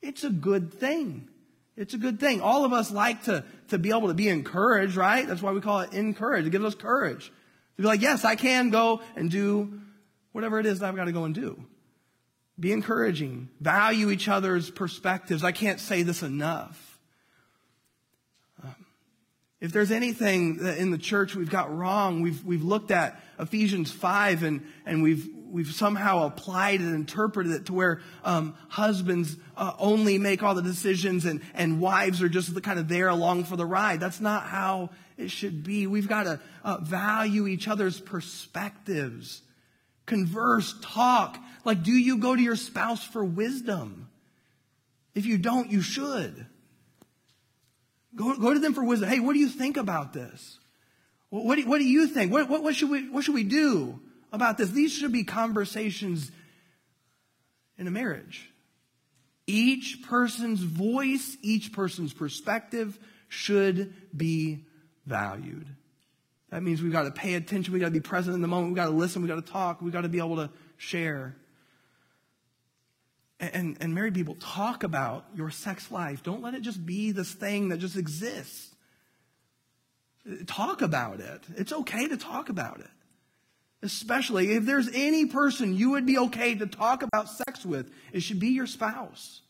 It's 0.00 0.23
a 0.23 0.31
good 0.31 0.73
thing. 0.73 1.28
It's 1.76 1.95
a 1.95 1.99
good 1.99 2.21
thing. 2.21 2.40
All 2.40 2.64
of 2.64 2.73
us 2.73 2.90
like 2.90 3.25
to, 3.25 3.45
to 3.69 3.78
be 3.78 3.90
able 3.90 4.09
to 4.09 4.14
be 4.14 4.28
encouraged, 4.28 4.97
right? 4.97 5.26
That's 5.26 5.43
why 5.43 5.52
we 5.52 5.61
call 5.61 5.81
it 5.81 5.93
encourage. 5.93 6.47
It 6.47 6.50
gives 6.50 6.64
us 6.64 6.75
courage. 6.75 7.33
To 7.76 7.83
be 7.83 7.88
like, 7.88 8.02
yes, 8.02 8.25
I 8.25 8.37
can 8.37 8.71
go 8.71 9.02
and 9.16 9.31
do 9.31 9.81
whatever 10.33 10.61
it 10.61 10.66
is 10.66 10.81
that 10.81 10.88
I've 10.88 10.97
got 10.97 11.04
to 11.04 11.12
go 11.12 11.25
and 11.25 11.35
do. 11.35 11.64
Be 12.59 12.73
encouraging. 12.73 13.49
Value 13.61 14.11
each 14.11 14.28
other's 14.28 14.71
perspectives. 14.71 15.43
I 15.43 15.52
can't 15.52 15.81
say 15.81 16.02
this 16.02 16.23
enough. 16.23 16.95
If 19.64 19.73
there's 19.73 19.90
anything 19.90 20.59
that 20.59 20.76
in 20.76 20.90
the 20.90 20.99
church 20.99 21.35
we've 21.35 21.49
got 21.49 21.75
wrong, 21.75 22.21
we've, 22.21 22.45
we've 22.45 22.62
looked 22.62 22.90
at 22.90 23.19
Ephesians 23.40 23.90
5 23.90 24.43
and, 24.43 24.61
and 24.85 25.02
we've, 25.02 25.26
we've 25.50 25.73
somehow 25.73 26.26
applied 26.26 26.81
and 26.81 26.95
interpreted 26.95 27.50
it 27.50 27.66
to 27.66 27.73
where 27.73 28.02
um, 28.25 28.54
husbands 28.69 29.38
uh, 29.57 29.73
only 29.78 30.19
make 30.19 30.43
all 30.43 30.54
the 30.54 30.61
decisions 30.61 31.25
and, 31.25 31.40
and 31.54 31.81
wives 31.81 32.21
are 32.21 32.28
just 32.28 32.52
the, 32.54 32.61
kind 32.61 32.78
of 32.78 32.88
there 32.88 33.09
along 33.09 33.45
for 33.45 33.57
the 33.57 33.64
ride. 33.64 34.00
That's 34.00 34.21
not 34.21 34.43
how 34.43 34.90
it 35.16 35.30
should 35.30 35.62
be. 35.62 35.87
We've 35.87 36.09
got 36.09 36.25
to 36.25 36.40
uh, 36.64 36.78
value 36.78 37.47
each 37.47 37.68
other's 37.68 38.00
perspectives, 38.00 39.42
converse, 40.06 40.75
talk. 40.83 41.38
Like, 41.64 41.83
do 41.83 41.92
you 41.92 42.18
go 42.18 42.35
to 42.35 42.42
your 42.42 42.56
spouse 42.56 43.04
for 43.04 43.25
wisdom? 43.25 44.09
If 45.14 45.26
you 45.26 45.38
don't, 45.38 45.71
you 45.71 45.80
should. 45.80 46.47
Go, 48.16 48.37
go 48.37 48.52
to 48.52 48.61
them 48.61 48.75
for 48.75 48.85
wisdom. 48.85 49.09
Hey, 49.09 49.21
what 49.21 49.33
do 49.33 49.38
you 49.38 49.49
think 49.49 49.76
about 49.76 50.12
this? 50.12 50.59
What 51.30 51.56
do, 51.56 51.66
what 51.66 51.78
do 51.78 51.85
you 51.85 52.06
think? 52.06 52.33
What, 52.33 52.49
what, 52.49 52.62
what, 52.62 52.76
should 52.76 52.90
we, 52.90 53.09
what 53.11 53.25
should 53.25 53.35
we 53.35 53.44
do 53.44 54.00
about 54.33 54.56
this? 54.56 54.71
These 54.71 54.92
should 54.92 55.12
be 55.12 55.25
conversations 55.25 56.30
in 57.76 57.88
a 57.88 57.90
marriage. 57.90 58.50
Each 59.47 60.00
person's 60.02 60.61
voice, 60.61 61.37
each 61.42 61.73
person's 61.73 62.12
perspective 62.12 62.99
should 63.28 63.92
be 64.16 64.64
valued. 65.06 65.66
That 66.50 66.62
means 66.62 66.80
we've 66.80 66.92
got 66.92 67.02
to 67.02 67.11
pay 67.11 67.34
attention. 67.34 67.73
We've 67.73 67.80
got 67.80 67.88
to 67.88 67.92
be 67.92 68.00
present 68.00 68.34
in 68.34 68.42
the 68.42 68.49
moment. 68.49 68.68
We've 68.68 68.76
got 68.76 68.87
to 68.87 68.92
listen. 68.92 69.23
We've 69.23 69.28
got 69.28 69.44
to 69.44 69.52
talk. 69.52 69.82
We've 69.82 69.92
got 69.92 70.02
to 70.02 70.08
be 70.08 70.18
able 70.18 70.37
to 70.37 70.50
share. 70.76 71.34
And, 73.40 73.54
and, 73.54 73.76
and 73.80 73.94
married 73.94 74.14
people, 74.14 74.37
talk 74.37 74.84
about 74.84 75.26
your 75.34 75.50
sex 75.50 75.90
life. 75.90 76.23
Don't 76.23 76.42
let 76.42 76.54
it 76.54 76.62
just 76.62 76.87
be 76.87 77.11
this 77.11 77.32
thing 77.32 77.70
that 77.70 77.78
just 77.78 77.96
exists. 77.96 78.73
Talk 80.46 80.80
about 80.80 81.20
it. 81.20 81.42
It's 81.56 81.73
okay 81.73 82.08
to 82.08 82.16
talk 82.16 82.49
about 82.49 82.80
it. 82.80 82.90
Especially 83.82 84.52
if 84.52 84.64
there's 84.64 84.88
any 84.94 85.26
person 85.26 85.76
you 85.76 85.90
would 85.90 86.06
be 86.06 86.16
okay 86.18 86.54
to 86.54 86.66
talk 86.66 87.02
about 87.02 87.28
sex 87.28 87.66
with, 87.66 87.90
it 88.12 88.20
should 88.20 88.40
be 88.40 88.49
your 88.49 88.66
spouse. 88.66 89.42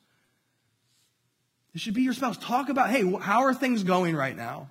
It 1.74 1.80
should 1.80 1.94
be 1.94 2.02
your 2.02 2.14
spouse. 2.14 2.38
Talk 2.38 2.68
about, 2.68 2.90
hey, 2.90 3.08
how 3.20 3.42
are 3.42 3.54
things 3.54 3.82
going 3.82 4.16
right 4.16 4.36
now? 4.36 4.70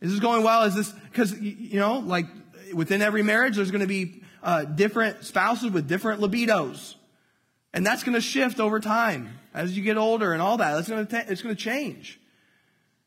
Is 0.00 0.12
this 0.12 0.20
going 0.20 0.44
well? 0.44 0.62
Is 0.62 0.74
this, 0.74 0.92
because, 0.92 1.38
you 1.40 1.80
know, 1.80 1.98
like 1.98 2.26
within 2.72 3.02
every 3.02 3.22
marriage, 3.22 3.56
there's 3.56 3.70
going 3.70 3.80
to 3.80 3.86
be 3.86 4.22
uh, 4.42 4.64
different 4.64 5.24
spouses 5.24 5.70
with 5.70 5.88
different 5.88 6.20
libidos. 6.20 6.94
And 7.74 7.84
that's 7.84 8.02
going 8.02 8.14
to 8.14 8.20
shift 8.20 8.60
over 8.60 8.80
time 8.80 9.38
as 9.52 9.76
you 9.76 9.82
get 9.82 9.96
older 9.96 10.32
and 10.32 10.40
all 10.40 10.56
that. 10.58 10.74
That's 10.74 10.88
going 10.88 11.06
to, 11.06 11.32
it's 11.32 11.42
going 11.42 11.54
to 11.54 11.60
change. 11.60 12.20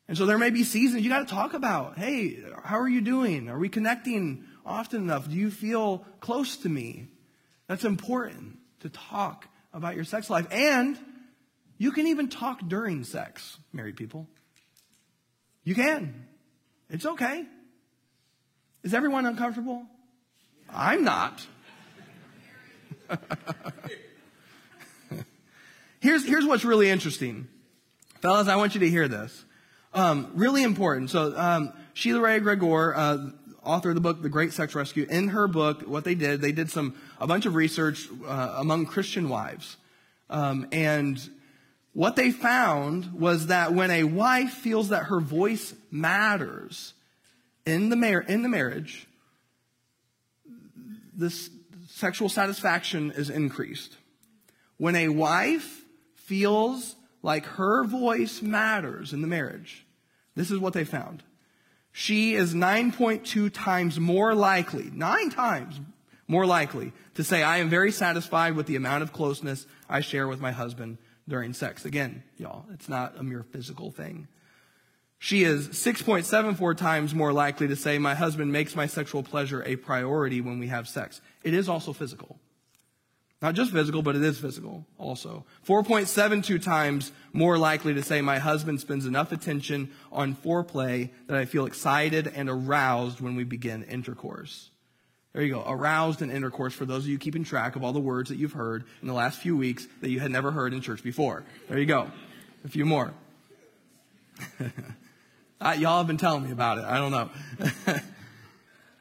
And 0.08 0.18
so 0.18 0.26
there 0.26 0.38
may 0.38 0.50
be 0.50 0.64
seasons 0.64 1.02
you 1.02 1.08
got 1.08 1.26
to 1.26 1.34
talk 1.34 1.54
about, 1.54 1.96
hey, 1.96 2.38
how 2.64 2.78
are 2.78 2.88
you 2.88 3.00
doing? 3.00 3.48
Are 3.48 3.58
we 3.58 3.68
connecting 3.68 4.44
often 4.66 5.02
enough? 5.02 5.28
Do 5.28 5.34
you 5.34 5.50
feel 5.50 6.04
close 6.20 6.58
to 6.58 6.68
me? 6.68 7.08
That's 7.68 7.84
important 7.84 8.58
to 8.80 8.90
talk 8.90 9.48
about 9.72 9.94
your 9.94 10.04
sex 10.04 10.28
life. 10.28 10.46
And 10.50 10.98
you 11.78 11.92
can 11.92 12.06
even 12.08 12.28
talk 12.28 12.60
during 12.68 13.04
sex, 13.04 13.58
married 13.72 13.96
people. 13.96 14.28
You 15.64 15.74
can. 15.74 16.26
It's 16.92 17.06
okay. 17.06 17.46
Is 18.82 18.92
everyone 18.92 19.24
uncomfortable? 19.24 19.82
I'm 20.70 21.04
not. 21.04 21.46
here's, 26.00 26.26
here's 26.26 26.44
what's 26.44 26.66
really 26.66 26.90
interesting. 26.90 27.48
Fellas, 28.20 28.46
I 28.46 28.56
want 28.56 28.74
you 28.74 28.80
to 28.80 28.90
hear 28.90 29.08
this. 29.08 29.42
Um, 29.94 30.32
really 30.34 30.62
important. 30.62 31.08
So, 31.08 31.34
um, 31.34 31.72
Sheila 31.94 32.20
Wray 32.20 32.38
Gregor, 32.40 32.94
uh, 32.94 33.30
author 33.64 33.88
of 33.88 33.94
the 33.94 34.02
book, 34.02 34.20
The 34.20 34.28
Great 34.28 34.52
Sex 34.52 34.74
Rescue, 34.74 35.06
in 35.08 35.28
her 35.28 35.48
book, 35.48 35.88
what 35.88 36.04
they 36.04 36.14
did, 36.14 36.42
they 36.42 36.52
did 36.52 36.70
some, 36.70 36.94
a 37.18 37.26
bunch 37.26 37.46
of 37.46 37.54
research 37.54 38.06
uh, 38.26 38.56
among 38.58 38.84
Christian 38.84 39.30
wives. 39.30 39.78
Um, 40.28 40.68
and 40.72 41.18
what 41.94 42.16
they 42.16 42.30
found 42.30 43.12
was 43.12 43.48
that 43.48 43.72
when 43.72 43.90
a 43.90 44.04
wife 44.04 44.52
feels 44.52 44.88
that 44.88 45.04
her 45.04 45.20
voice 45.20 45.74
matters 45.90 46.94
in 47.66 47.90
the, 47.90 47.96
mar- 47.96 48.22
in 48.22 48.42
the 48.42 48.48
marriage, 48.48 49.06
this 51.14 51.50
sexual 51.88 52.28
satisfaction 52.28 53.10
is 53.10 53.28
increased. 53.28 53.96
When 54.78 54.96
a 54.96 55.08
wife 55.08 55.84
feels 56.16 56.96
like 57.22 57.44
her 57.44 57.84
voice 57.84 58.40
matters 58.40 59.12
in 59.12 59.20
the 59.20 59.28
marriage, 59.28 59.84
this 60.34 60.50
is 60.50 60.58
what 60.58 60.72
they 60.72 60.84
found. 60.84 61.22
she 61.92 62.34
is 62.34 62.54
9.2 62.54 63.52
times 63.52 64.00
more 64.00 64.34
likely, 64.34 64.90
nine 64.94 65.28
times 65.28 65.78
more 66.26 66.46
likely 66.46 66.92
to 67.14 67.22
say, 67.22 67.42
I 67.42 67.58
am 67.58 67.68
very 67.68 67.92
satisfied 67.92 68.56
with 68.56 68.66
the 68.66 68.76
amount 68.76 69.02
of 69.02 69.12
closeness 69.12 69.66
I 69.90 70.00
share 70.00 70.26
with 70.26 70.40
my 70.40 70.52
husband 70.52 70.96
during 71.28 71.52
sex. 71.52 71.84
Again, 71.84 72.22
y'all, 72.36 72.64
it's 72.72 72.88
not 72.88 73.18
a 73.18 73.22
mere 73.22 73.42
physical 73.42 73.90
thing. 73.90 74.28
She 75.18 75.44
is 75.44 75.68
6.74 75.68 76.76
times 76.76 77.14
more 77.14 77.32
likely 77.32 77.68
to 77.68 77.76
say, 77.76 77.96
My 77.98 78.16
husband 78.16 78.50
makes 78.50 78.74
my 78.74 78.86
sexual 78.86 79.22
pleasure 79.22 79.62
a 79.64 79.76
priority 79.76 80.40
when 80.40 80.58
we 80.58 80.66
have 80.66 80.88
sex. 80.88 81.20
It 81.44 81.54
is 81.54 81.68
also 81.68 81.92
physical. 81.92 82.40
Not 83.40 83.54
just 83.54 83.70
physical, 83.70 84.02
but 84.02 84.16
it 84.16 84.22
is 84.22 84.40
physical 84.40 84.84
also. 84.98 85.44
4.72 85.64 86.60
times 86.60 87.12
more 87.32 87.56
likely 87.56 87.94
to 87.94 88.02
say, 88.02 88.20
My 88.20 88.40
husband 88.40 88.80
spends 88.80 89.06
enough 89.06 89.30
attention 89.30 89.92
on 90.10 90.34
foreplay 90.34 91.10
that 91.28 91.36
I 91.36 91.44
feel 91.44 91.66
excited 91.66 92.26
and 92.26 92.50
aroused 92.50 93.20
when 93.20 93.36
we 93.36 93.44
begin 93.44 93.84
intercourse. 93.84 94.70
There 95.32 95.42
you 95.42 95.54
go. 95.54 95.64
Aroused 95.66 96.20
and 96.20 96.30
intercourse 96.30 96.74
for 96.74 96.84
those 96.84 97.04
of 97.04 97.08
you 97.08 97.18
keeping 97.18 97.42
track 97.44 97.74
of 97.76 97.82
all 97.82 97.92
the 97.92 98.00
words 98.00 98.28
that 98.28 98.36
you've 98.36 98.52
heard 98.52 98.84
in 99.00 99.08
the 99.08 99.14
last 99.14 99.40
few 99.40 99.56
weeks 99.56 99.86
that 100.02 100.10
you 100.10 100.20
had 100.20 100.30
never 100.30 100.50
heard 100.50 100.74
in 100.74 100.80
church 100.82 101.02
before. 101.02 101.44
There 101.68 101.78
you 101.78 101.86
go. 101.86 102.10
A 102.64 102.68
few 102.68 102.84
more. 102.84 103.14
Y'all 105.60 105.98
have 105.98 106.06
been 106.06 106.18
telling 106.18 106.44
me 106.44 106.50
about 106.50 106.78
it. 106.78 106.84
I 106.84 106.98
don't 106.98 107.12
know. 107.12 107.30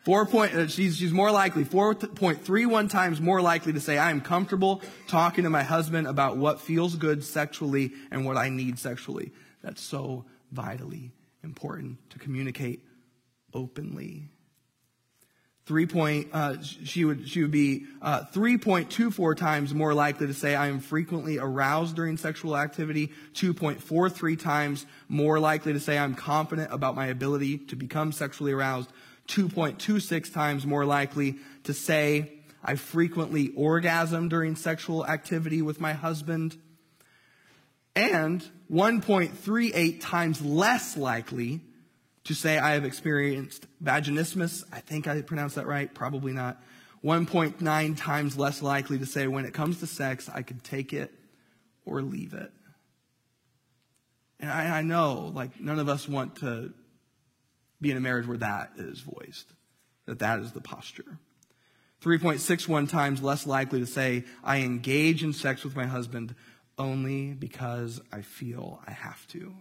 Four 0.03 0.25
point, 0.25 0.55
uh, 0.55 0.67
she's, 0.67 0.97
she's 0.97 1.11
more 1.11 1.29
likely, 1.29 1.63
4.31 1.63 2.89
times 2.89 3.21
more 3.21 3.39
likely 3.39 3.73
to 3.73 3.79
say, 3.79 3.99
I 3.99 4.09
am 4.09 4.19
comfortable 4.19 4.81
talking 5.07 5.43
to 5.43 5.49
my 5.51 5.61
husband 5.61 6.07
about 6.07 6.37
what 6.37 6.59
feels 6.59 6.95
good 6.95 7.23
sexually 7.23 7.91
and 8.09 8.25
what 8.25 8.35
I 8.35 8.49
need 8.49 8.79
sexually. 8.79 9.31
That's 9.61 9.79
so 9.79 10.25
vitally 10.51 11.11
important 11.43 11.97
to 12.09 12.19
communicate 12.19 12.83
openly. 13.53 14.30
Three 15.71 15.85
point, 15.85 16.27
uh, 16.33 16.61
she 16.61 17.05
would, 17.05 17.29
she 17.29 17.41
would 17.41 17.51
be, 17.51 17.85
uh, 18.01 18.25
3.24 18.33 19.37
times 19.37 19.73
more 19.73 19.93
likely 19.93 20.27
to 20.27 20.33
say, 20.33 20.53
I 20.53 20.67
am 20.67 20.81
frequently 20.81 21.37
aroused 21.37 21.95
during 21.95 22.17
sexual 22.17 22.57
activity. 22.57 23.13
2.43 23.35 24.37
times 24.37 24.85
more 25.07 25.39
likely 25.39 25.71
to 25.71 25.79
say, 25.79 25.97
I'm 25.97 26.13
confident 26.13 26.73
about 26.73 26.93
my 26.95 27.05
ability 27.05 27.57
to 27.57 27.77
become 27.77 28.11
sexually 28.11 28.51
aroused. 28.51 28.91
2.26 29.29 30.33
times 30.33 30.65
more 30.65 30.83
likely 30.83 31.37
to 31.63 31.73
say, 31.73 32.33
I 32.61 32.75
frequently 32.75 33.53
orgasm 33.55 34.27
during 34.27 34.57
sexual 34.57 35.07
activity 35.07 35.61
with 35.61 35.79
my 35.79 35.93
husband. 35.93 36.57
And 37.95 38.45
1.38 38.69 40.01
times 40.01 40.41
less 40.41 40.97
likely 40.97 41.61
to 42.25 42.33
say 42.33 42.57
I 42.57 42.71
have 42.71 42.85
experienced 42.85 43.67
vaginismus. 43.83 44.63
I 44.71 44.79
think 44.79 45.07
I 45.07 45.21
pronounced 45.21 45.55
that 45.55 45.67
right. 45.67 45.93
Probably 45.93 46.33
not. 46.33 46.61
1.9 47.03 47.97
times 47.97 48.37
less 48.37 48.61
likely 48.61 48.99
to 48.99 49.05
say 49.05 49.27
when 49.27 49.45
it 49.45 49.53
comes 49.53 49.79
to 49.79 49.87
sex, 49.87 50.29
I 50.33 50.43
could 50.43 50.63
take 50.63 50.93
it 50.93 51.11
or 51.85 52.01
leave 52.01 52.33
it. 52.33 52.51
And 54.39 54.49
I, 54.49 54.79
I 54.79 54.81
know, 54.81 55.31
like, 55.33 55.59
none 55.59 55.79
of 55.79 55.89
us 55.89 56.07
want 56.07 56.37
to 56.37 56.73
be 57.79 57.91
in 57.91 57.97
a 57.97 58.01
marriage 58.01 58.27
where 58.27 58.37
that 58.37 58.73
is 58.77 58.99
voiced, 58.99 59.51
that 60.05 60.19
that 60.19 60.39
is 60.39 60.51
the 60.51 60.61
posture. 60.61 61.17
3.61 62.03 62.89
times 62.89 63.21
less 63.21 63.45
likely 63.45 63.79
to 63.79 63.85
say, 63.85 64.25
I 64.43 64.59
engage 64.59 65.23
in 65.23 65.33
sex 65.33 65.63
with 65.63 65.75
my 65.75 65.85
husband 65.85 66.35
only 66.77 67.33
because 67.33 68.01
I 68.11 68.21
feel 68.21 68.79
I 68.87 68.91
have 68.91 69.27
to. 69.29 69.53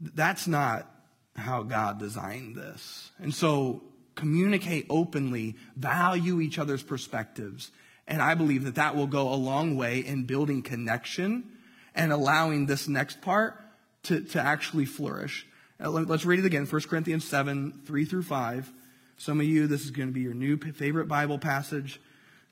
That's 0.00 0.46
not 0.46 0.90
how 1.34 1.62
God 1.62 1.98
designed 1.98 2.56
this. 2.56 3.10
And 3.18 3.34
so 3.34 3.82
communicate 4.14 4.86
openly, 4.88 5.56
value 5.76 6.40
each 6.40 6.58
other's 6.58 6.82
perspectives. 6.82 7.70
And 8.08 8.22
I 8.22 8.34
believe 8.34 8.64
that 8.64 8.76
that 8.76 8.96
will 8.96 9.06
go 9.06 9.32
a 9.32 9.36
long 9.36 9.76
way 9.76 10.00
in 10.00 10.24
building 10.24 10.62
connection 10.62 11.44
and 11.94 12.12
allowing 12.12 12.66
this 12.66 12.88
next 12.88 13.20
part 13.20 13.60
to, 14.04 14.20
to 14.20 14.40
actually 14.40 14.84
flourish. 14.84 15.46
Let's 15.78 16.24
read 16.24 16.38
it 16.38 16.46
again 16.46 16.66
1 16.66 16.82
Corinthians 16.82 17.26
7 17.26 17.82
3 17.84 18.04
through 18.04 18.22
5. 18.22 18.72
Some 19.18 19.40
of 19.40 19.46
you, 19.46 19.66
this 19.66 19.84
is 19.84 19.90
going 19.90 20.08
to 20.08 20.12
be 20.12 20.20
your 20.20 20.34
new 20.34 20.56
favorite 20.56 21.08
Bible 21.08 21.38
passage. 21.38 22.00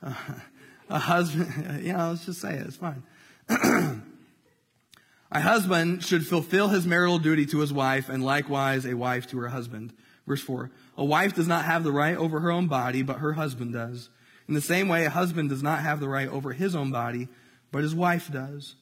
Uh, 0.03 0.15
a 0.91 0.99
husband, 0.99 1.83
yeah, 1.83 2.09
let's 2.09 2.27
just 2.27 2.41
say 2.41 2.55
it, 2.55 2.67
it's 2.67 2.77
fine. 2.77 3.03
A 5.35 5.41
husband 5.41 6.05
should 6.05 6.25
fulfill 6.25 6.69
his 6.69 6.87
marital 6.87 7.19
duty 7.19 7.45
to 7.47 7.59
his 7.59 7.73
wife, 7.73 8.09
and 8.09 8.25
likewise 8.25 8.87
a 8.87 8.95
wife 8.95 9.27
to 9.31 9.39
her 9.39 9.49
husband. 9.49 9.93
Verse 10.29 10.41
4 10.41 10.71
A 10.97 11.05
wife 11.05 11.35
does 11.35 11.49
not 11.49 11.65
have 11.65 11.83
the 11.83 11.91
right 11.91 12.17
over 12.17 12.39
her 12.39 12.53
own 12.53 12.69
body, 12.69 13.03
but 13.03 13.19
her 13.19 13.33
husband 13.33 13.73
does. 13.73 14.11
In 14.47 14.55
the 14.55 14.61
same 14.61 14.87
way, 14.87 15.05
a 15.05 15.11
husband 15.11 15.49
does 15.49 15.63
not 15.63 15.81
have 15.81 15.99
the 15.99 16.09
right 16.09 16.29
over 16.29 16.53
his 16.53 16.77
own 16.77 16.93
body, 16.93 17.27
but 17.73 17.83
his 17.83 17.97
wife 17.97 18.31
does. 18.31 18.77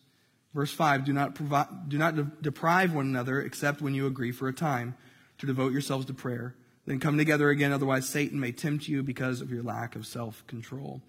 Verse 0.53 0.71
5 0.71 1.07
Do 1.07 1.15
not, 1.15 1.35
provi- 1.35 1.75
do 1.89 1.97
not 1.97 2.17
de- 2.17 2.31
deprive 2.43 2.93
one 2.93 3.07
another 3.07 3.41
except 3.41 3.81
when 3.81 3.95
you 3.95 4.07
agree 4.07 4.31
for 4.31 4.47
a 4.47 4.53
time 4.53 4.95
to 5.39 5.47
devote 5.47 5.73
yourselves 5.73 6.05
to 6.07 6.15
prayer. 6.15 6.55
Then 6.85 7.01
come 7.01 7.17
together 7.17 7.49
again, 7.49 7.73
otherwise 7.73 8.07
Satan 8.07 8.39
may 8.39 8.53
tempt 8.53 8.89
you 8.89 9.03
because 9.03 9.41
of 9.41 9.51
your 9.51 9.63
lack 9.63 9.97
of 9.97 10.07
self 10.07 10.47
control. 10.47 11.01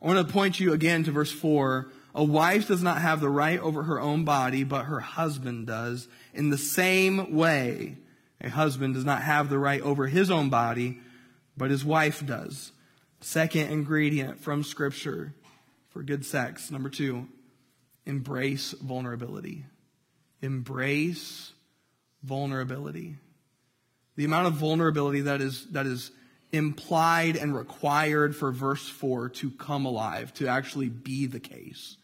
I 0.00 0.06
want 0.06 0.24
to 0.24 0.32
point 0.32 0.60
you 0.60 0.72
again 0.72 1.02
to 1.04 1.10
verse 1.10 1.32
4 1.32 1.90
a 2.16 2.24
wife 2.24 2.66
does 2.66 2.82
not 2.82 3.02
have 3.02 3.20
the 3.20 3.28
right 3.28 3.60
over 3.60 3.82
her 3.82 4.00
own 4.00 4.24
body, 4.24 4.64
but 4.64 4.86
her 4.86 5.00
husband 5.00 5.66
does. 5.66 6.08
In 6.32 6.48
the 6.48 6.56
same 6.56 7.34
way, 7.34 7.98
a 8.40 8.48
husband 8.48 8.94
does 8.94 9.04
not 9.04 9.20
have 9.20 9.50
the 9.50 9.58
right 9.58 9.82
over 9.82 10.06
his 10.06 10.30
own 10.30 10.48
body, 10.48 10.98
but 11.58 11.70
his 11.70 11.84
wife 11.84 12.24
does. 12.24 12.72
Second 13.20 13.70
ingredient 13.70 14.40
from 14.40 14.62
Scripture 14.62 15.34
for 15.90 16.02
good 16.02 16.24
sex. 16.24 16.70
Number 16.70 16.88
two, 16.88 17.28
embrace 18.06 18.72
vulnerability. 18.72 19.66
Embrace 20.40 21.52
vulnerability. 22.22 23.16
The 24.16 24.24
amount 24.24 24.46
of 24.46 24.54
vulnerability 24.54 25.20
that 25.22 25.42
is, 25.42 25.66
that 25.72 25.84
is 25.84 26.12
implied 26.50 27.36
and 27.36 27.54
required 27.54 28.34
for 28.34 28.52
verse 28.52 28.88
4 28.88 29.28
to 29.28 29.50
come 29.50 29.84
alive, 29.84 30.32
to 30.34 30.46
actually 30.46 30.88
be 30.88 31.26
the 31.26 31.40
case 31.40 31.98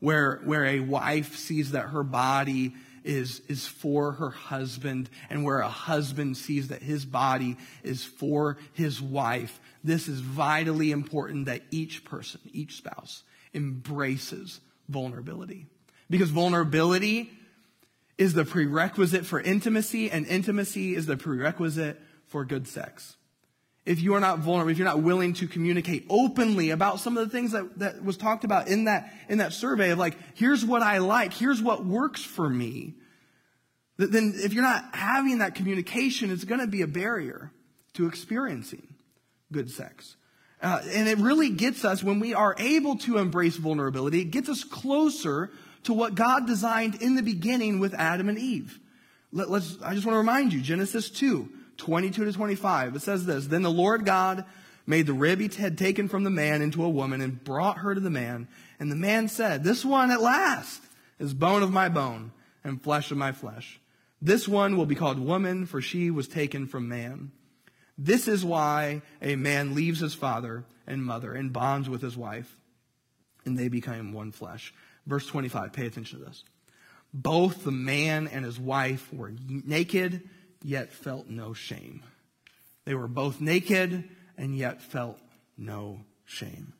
where, 0.00 0.40
where 0.44 0.64
a 0.64 0.80
wife 0.80 1.36
sees 1.36 1.72
that 1.72 1.88
her 1.90 2.02
body 2.02 2.74
is, 3.04 3.40
is 3.48 3.66
for 3.66 4.12
her 4.12 4.30
husband 4.30 5.08
and 5.30 5.44
where 5.44 5.60
a 5.60 5.68
husband 5.68 6.36
sees 6.36 6.68
that 6.68 6.82
his 6.82 7.04
body 7.04 7.56
is 7.82 8.04
for 8.04 8.58
his 8.72 9.00
wife. 9.00 9.60
This 9.82 10.08
is 10.08 10.20
vitally 10.20 10.90
important 10.90 11.46
that 11.46 11.62
each 11.70 12.04
person, 12.04 12.40
each 12.52 12.76
spouse 12.76 13.22
embraces 13.54 14.60
vulnerability 14.88 15.66
because 16.08 16.30
vulnerability 16.30 17.30
is 18.18 18.34
the 18.34 18.44
prerequisite 18.44 19.24
for 19.24 19.40
intimacy 19.40 20.10
and 20.10 20.26
intimacy 20.26 20.94
is 20.94 21.06
the 21.06 21.16
prerequisite 21.16 22.00
for 22.26 22.44
good 22.44 22.68
sex 22.68 23.16
if 23.86 24.00
you 24.00 24.14
are 24.14 24.20
not 24.20 24.40
vulnerable, 24.40 24.70
if 24.70 24.78
you're 24.78 24.86
not 24.86 25.02
willing 25.02 25.32
to 25.34 25.48
communicate 25.48 26.04
openly 26.10 26.70
about 26.70 27.00
some 27.00 27.16
of 27.16 27.24
the 27.24 27.32
things 27.32 27.52
that, 27.52 27.78
that 27.78 28.04
was 28.04 28.16
talked 28.16 28.44
about 28.44 28.68
in 28.68 28.84
that, 28.84 29.12
in 29.28 29.38
that 29.38 29.52
survey 29.52 29.90
of 29.90 29.98
like, 29.98 30.16
here's 30.34 30.64
what 30.64 30.82
I 30.82 30.98
like, 30.98 31.32
here's 31.32 31.62
what 31.62 31.84
works 31.84 32.22
for 32.22 32.48
me, 32.48 32.94
then 33.96 34.34
if 34.36 34.52
you're 34.52 34.62
not 34.62 34.94
having 34.94 35.38
that 35.38 35.54
communication, 35.54 36.30
it's 36.30 36.44
going 36.44 36.60
to 36.60 36.66
be 36.66 36.82
a 36.82 36.86
barrier 36.86 37.52
to 37.94 38.06
experiencing 38.06 38.94
good 39.52 39.70
sex. 39.70 40.16
Uh, 40.62 40.80
and 40.92 41.08
it 41.08 41.18
really 41.18 41.50
gets 41.50 41.84
us, 41.84 42.02
when 42.02 42.20
we 42.20 42.34
are 42.34 42.54
able 42.58 42.96
to 42.98 43.18
embrace 43.18 43.56
vulnerability, 43.56 44.20
it 44.20 44.30
gets 44.30 44.48
us 44.48 44.62
closer 44.62 45.50
to 45.84 45.94
what 45.94 46.14
God 46.14 46.46
designed 46.46 46.96
in 46.96 47.14
the 47.14 47.22
beginning 47.22 47.78
with 47.78 47.94
Adam 47.94 48.28
and 48.28 48.38
Eve. 48.38 48.78
Let, 49.32 49.48
us 49.48 49.78
I 49.82 49.94
just 49.94 50.06
want 50.06 50.14
to 50.14 50.18
remind 50.18 50.52
you, 50.52 50.60
Genesis 50.60 51.08
2, 51.10 51.48
22 51.80 52.24
to 52.24 52.32
25. 52.32 52.96
It 52.96 53.02
says 53.02 53.26
this 53.26 53.46
Then 53.46 53.62
the 53.62 53.70
Lord 53.70 54.04
God 54.04 54.44
made 54.86 55.06
the 55.06 55.12
rib 55.12 55.40
he 55.40 55.48
had 55.48 55.76
taken 55.76 56.08
from 56.08 56.24
the 56.24 56.30
man 56.30 56.62
into 56.62 56.84
a 56.84 56.88
woman 56.88 57.20
and 57.20 57.42
brought 57.42 57.78
her 57.78 57.94
to 57.94 58.00
the 58.00 58.10
man. 58.10 58.48
And 58.78 58.90
the 58.90 58.96
man 58.96 59.28
said, 59.28 59.64
This 59.64 59.84
one 59.84 60.10
at 60.10 60.20
last 60.20 60.82
is 61.18 61.34
bone 61.34 61.62
of 61.62 61.72
my 61.72 61.88
bone 61.88 62.32
and 62.62 62.82
flesh 62.82 63.10
of 63.10 63.18
my 63.18 63.32
flesh. 63.32 63.80
This 64.22 64.46
one 64.46 64.76
will 64.76 64.86
be 64.86 64.94
called 64.94 65.18
woman, 65.18 65.66
for 65.66 65.80
she 65.80 66.10
was 66.10 66.28
taken 66.28 66.66
from 66.66 66.88
man. 66.88 67.32
This 67.96 68.28
is 68.28 68.44
why 68.44 69.02
a 69.20 69.36
man 69.36 69.74
leaves 69.74 70.00
his 70.00 70.14
father 70.14 70.64
and 70.86 71.04
mother 71.04 71.32
and 71.32 71.52
bonds 71.52 71.88
with 71.88 72.02
his 72.02 72.16
wife, 72.16 72.56
and 73.44 73.58
they 73.58 73.68
become 73.68 74.12
one 74.12 74.32
flesh. 74.32 74.74
Verse 75.06 75.26
25, 75.26 75.72
pay 75.72 75.86
attention 75.86 76.18
to 76.18 76.24
this. 76.24 76.44
Both 77.12 77.64
the 77.64 77.72
man 77.72 78.28
and 78.28 78.44
his 78.44 78.58
wife 78.58 79.12
were 79.12 79.32
naked 79.48 80.28
yet 80.62 80.92
felt 80.92 81.28
no 81.28 81.54
shame. 81.54 82.02
They 82.84 82.94
were 82.94 83.08
both 83.08 83.40
naked 83.40 84.08
and 84.36 84.56
yet 84.56 84.82
felt 84.82 85.18
no 85.56 86.00
shame. 86.24 86.72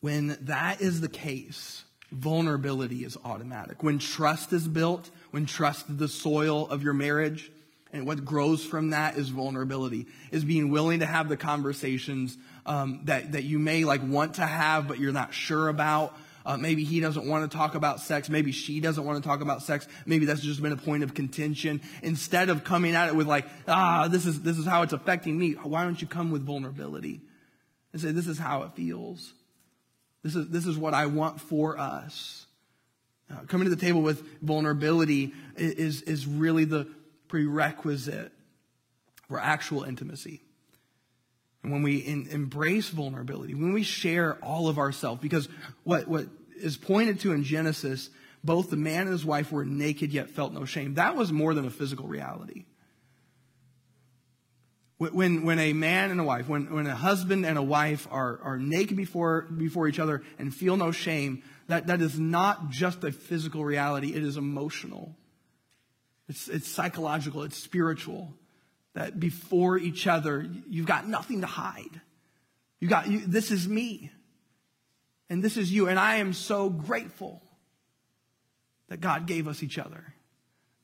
When 0.00 0.36
that 0.42 0.80
is 0.80 1.00
the 1.00 1.08
case, 1.08 1.84
vulnerability 2.12 3.04
is 3.04 3.16
automatic. 3.24 3.82
When 3.82 3.98
trust 3.98 4.52
is 4.52 4.66
built, 4.66 5.10
when 5.30 5.46
trust 5.46 5.88
is 5.90 5.96
the 5.96 6.08
soil 6.08 6.68
of 6.68 6.82
your 6.82 6.94
marriage, 6.94 7.50
and 7.92 8.06
what 8.06 8.24
grows 8.24 8.64
from 8.64 8.90
that 8.90 9.16
is 9.16 9.30
vulnerability, 9.30 10.06
is 10.30 10.44
being 10.44 10.70
willing 10.70 11.00
to 11.00 11.06
have 11.06 11.28
the 11.28 11.36
conversations 11.36 12.36
um, 12.66 13.00
that, 13.04 13.32
that 13.32 13.44
you 13.44 13.58
may 13.58 13.84
like 13.84 14.02
want 14.02 14.34
to 14.34 14.46
have, 14.46 14.86
but 14.88 14.98
you're 14.98 15.12
not 15.12 15.32
sure 15.32 15.68
about. 15.68 16.14
Uh, 16.46 16.56
maybe 16.56 16.84
he 16.84 17.00
doesn't 17.00 17.26
want 17.26 17.50
to 17.50 17.56
talk 17.56 17.74
about 17.74 18.00
sex. 18.00 18.28
Maybe 18.28 18.52
she 18.52 18.80
doesn't 18.80 19.04
want 19.04 19.22
to 19.22 19.28
talk 19.28 19.40
about 19.40 19.62
sex. 19.62 19.86
Maybe 20.06 20.24
that's 20.24 20.40
just 20.40 20.62
been 20.62 20.72
a 20.72 20.76
point 20.76 21.02
of 21.02 21.14
contention. 21.14 21.80
Instead 22.02 22.48
of 22.48 22.64
coming 22.64 22.94
at 22.94 23.08
it 23.08 23.16
with 23.16 23.26
like, 23.26 23.46
ah, 23.66 24.08
this 24.08 24.26
is, 24.26 24.42
this 24.42 24.58
is 24.58 24.66
how 24.66 24.82
it's 24.82 24.92
affecting 24.92 25.38
me. 25.38 25.52
Why 25.52 25.84
don't 25.84 26.00
you 26.00 26.08
come 26.08 26.30
with 26.30 26.44
vulnerability 26.44 27.20
and 27.92 28.00
say, 28.00 28.12
this 28.12 28.26
is 28.26 28.38
how 28.38 28.62
it 28.62 28.72
feels. 28.74 29.32
This 30.22 30.34
is, 30.34 30.48
this 30.48 30.66
is 30.66 30.76
what 30.76 30.94
I 30.94 31.06
want 31.06 31.40
for 31.40 31.78
us. 31.78 32.46
Uh, 33.30 33.40
coming 33.46 33.68
to 33.68 33.74
the 33.74 33.80
table 33.80 34.00
with 34.00 34.22
vulnerability 34.40 35.34
is, 35.56 36.02
is 36.02 36.26
really 36.26 36.64
the 36.64 36.88
prerequisite 37.28 38.32
for 39.28 39.38
actual 39.38 39.84
intimacy. 39.84 40.40
And 41.62 41.72
when 41.72 41.82
we 41.82 41.98
in, 41.98 42.28
embrace 42.28 42.88
vulnerability, 42.88 43.54
when 43.54 43.72
we 43.72 43.82
share 43.82 44.34
all 44.42 44.68
of 44.68 44.78
ourselves, 44.78 45.20
because 45.20 45.48
what, 45.84 46.06
what 46.06 46.26
is 46.56 46.76
pointed 46.76 47.20
to 47.20 47.32
in 47.32 47.44
Genesis, 47.44 48.10
both 48.44 48.70
the 48.70 48.76
man 48.76 49.02
and 49.02 49.10
his 49.10 49.24
wife 49.24 49.50
were 49.50 49.64
naked 49.64 50.12
yet 50.12 50.30
felt 50.30 50.52
no 50.52 50.64
shame. 50.64 50.94
That 50.94 51.16
was 51.16 51.32
more 51.32 51.54
than 51.54 51.66
a 51.66 51.70
physical 51.70 52.06
reality. 52.06 52.66
When, 54.98 55.44
when 55.44 55.60
a 55.60 55.72
man 55.72 56.10
and 56.10 56.20
a 56.20 56.24
wife, 56.24 56.48
when, 56.48 56.74
when 56.74 56.88
a 56.88 56.94
husband 56.94 57.46
and 57.46 57.56
a 57.56 57.62
wife 57.62 58.08
are, 58.10 58.40
are 58.42 58.58
naked 58.58 58.96
before, 58.96 59.42
before 59.42 59.86
each 59.86 60.00
other 60.00 60.24
and 60.40 60.52
feel 60.52 60.76
no 60.76 60.90
shame, 60.90 61.44
that, 61.68 61.86
that 61.86 62.00
is 62.00 62.18
not 62.18 62.70
just 62.70 63.04
a 63.04 63.12
physical 63.12 63.64
reality, 63.64 64.12
it 64.12 64.24
is 64.24 64.36
emotional. 64.36 65.14
It's, 66.28 66.48
it's 66.48 66.68
psychological, 66.68 67.44
it's 67.44 67.56
spiritual. 67.56 68.34
That 68.98 69.20
before 69.20 69.78
each 69.78 70.08
other, 70.08 70.44
you've 70.68 70.86
got 70.86 71.06
nothing 71.06 71.42
to 71.42 71.46
hide. 71.46 72.00
You 72.80 72.88
got, 72.88 73.06
you, 73.06 73.20
this 73.20 73.52
is 73.52 73.68
me. 73.68 74.10
And 75.30 75.40
this 75.40 75.56
is 75.56 75.70
you. 75.70 75.86
And 75.86 76.00
I 76.00 76.16
am 76.16 76.32
so 76.32 76.68
grateful 76.68 77.40
that 78.88 79.00
God 79.00 79.28
gave 79.28 79.46
us 79.46 79.62
each 79.62 79.78
other. 79.78 80.14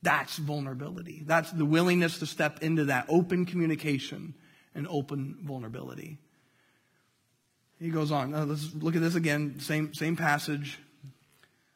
That's 0.01 0.37
vulnerability. 0.37 1.23
That's 1.25 1.51
the 1.51 1.65
willingness 1.65 2.19
to 2.19 2.25
step 2.25 2.63
into 2.63 2.85
that 2.85 3.07
open 3.09 3.45
communication 3.45 4.33
and 4.73 4.87
open 4.87 5.39
vulnerability. 5.41 6.17
He 7.81 7.89
goes 7.89 8.13
on. 8.13 8.31
Now 8.31 8.43
let's 8.43 8.73
look 8.75 8.95
at 8.95 9.01
this 9.01 9.15
again. 9.15 9.59
Same, 9.59 9.93
same 9.93 10.15
passage. 10.15 10.79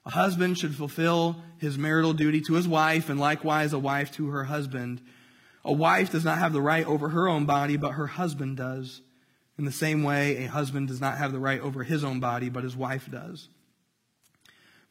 A 0.05 0.11
husband 0.11 0.57
should 0.57 0.73
fulfill 0.73 1.43
his 1.57 1.77
marital 1.77 2.13
duty 2.13 2.39
to 2.47 2.53
his 2.53 2.65
wife, 2.65 3.09
and 3.09 3.19
likewise 3.19 3.73
a 3.73 3.79
wife 3.79 4.13
to 4.13 4.29
her 4.29 4.45
husband. 4.45 5.01
A 5.65 5.73
wife 5.73 6.11
does 6.11 6.23
not 6.23 6.37
have 6.37 6.53
the 6.53 6.61
right 6.61 6.85
over 6.85 7.09
her 7.09 7.27
own 7.27 7.45
body, 7.45 7.77
but 7.77 7.91
her 7.91 8.07
husband 8.07 8.57
does. 8.57 9.01
In 9.57 9.65
the 9.65 9.71
same 9.71 10.03
way, 10.03 10.45
a 10.45 10.47
husband 10.47 10.87
does 10.87 11.01
not 11.01 11.17
have 11.17 11.33
the 11.33 11.39
right 11.39 11.59
over 11.59 11.83
his 11.83 12.03
own 12.03 12.19
body, 12.19 12.49
but 12.49 12.63
his 12.63 12.77
wife 12.77 13.09
does. 13.11 13.49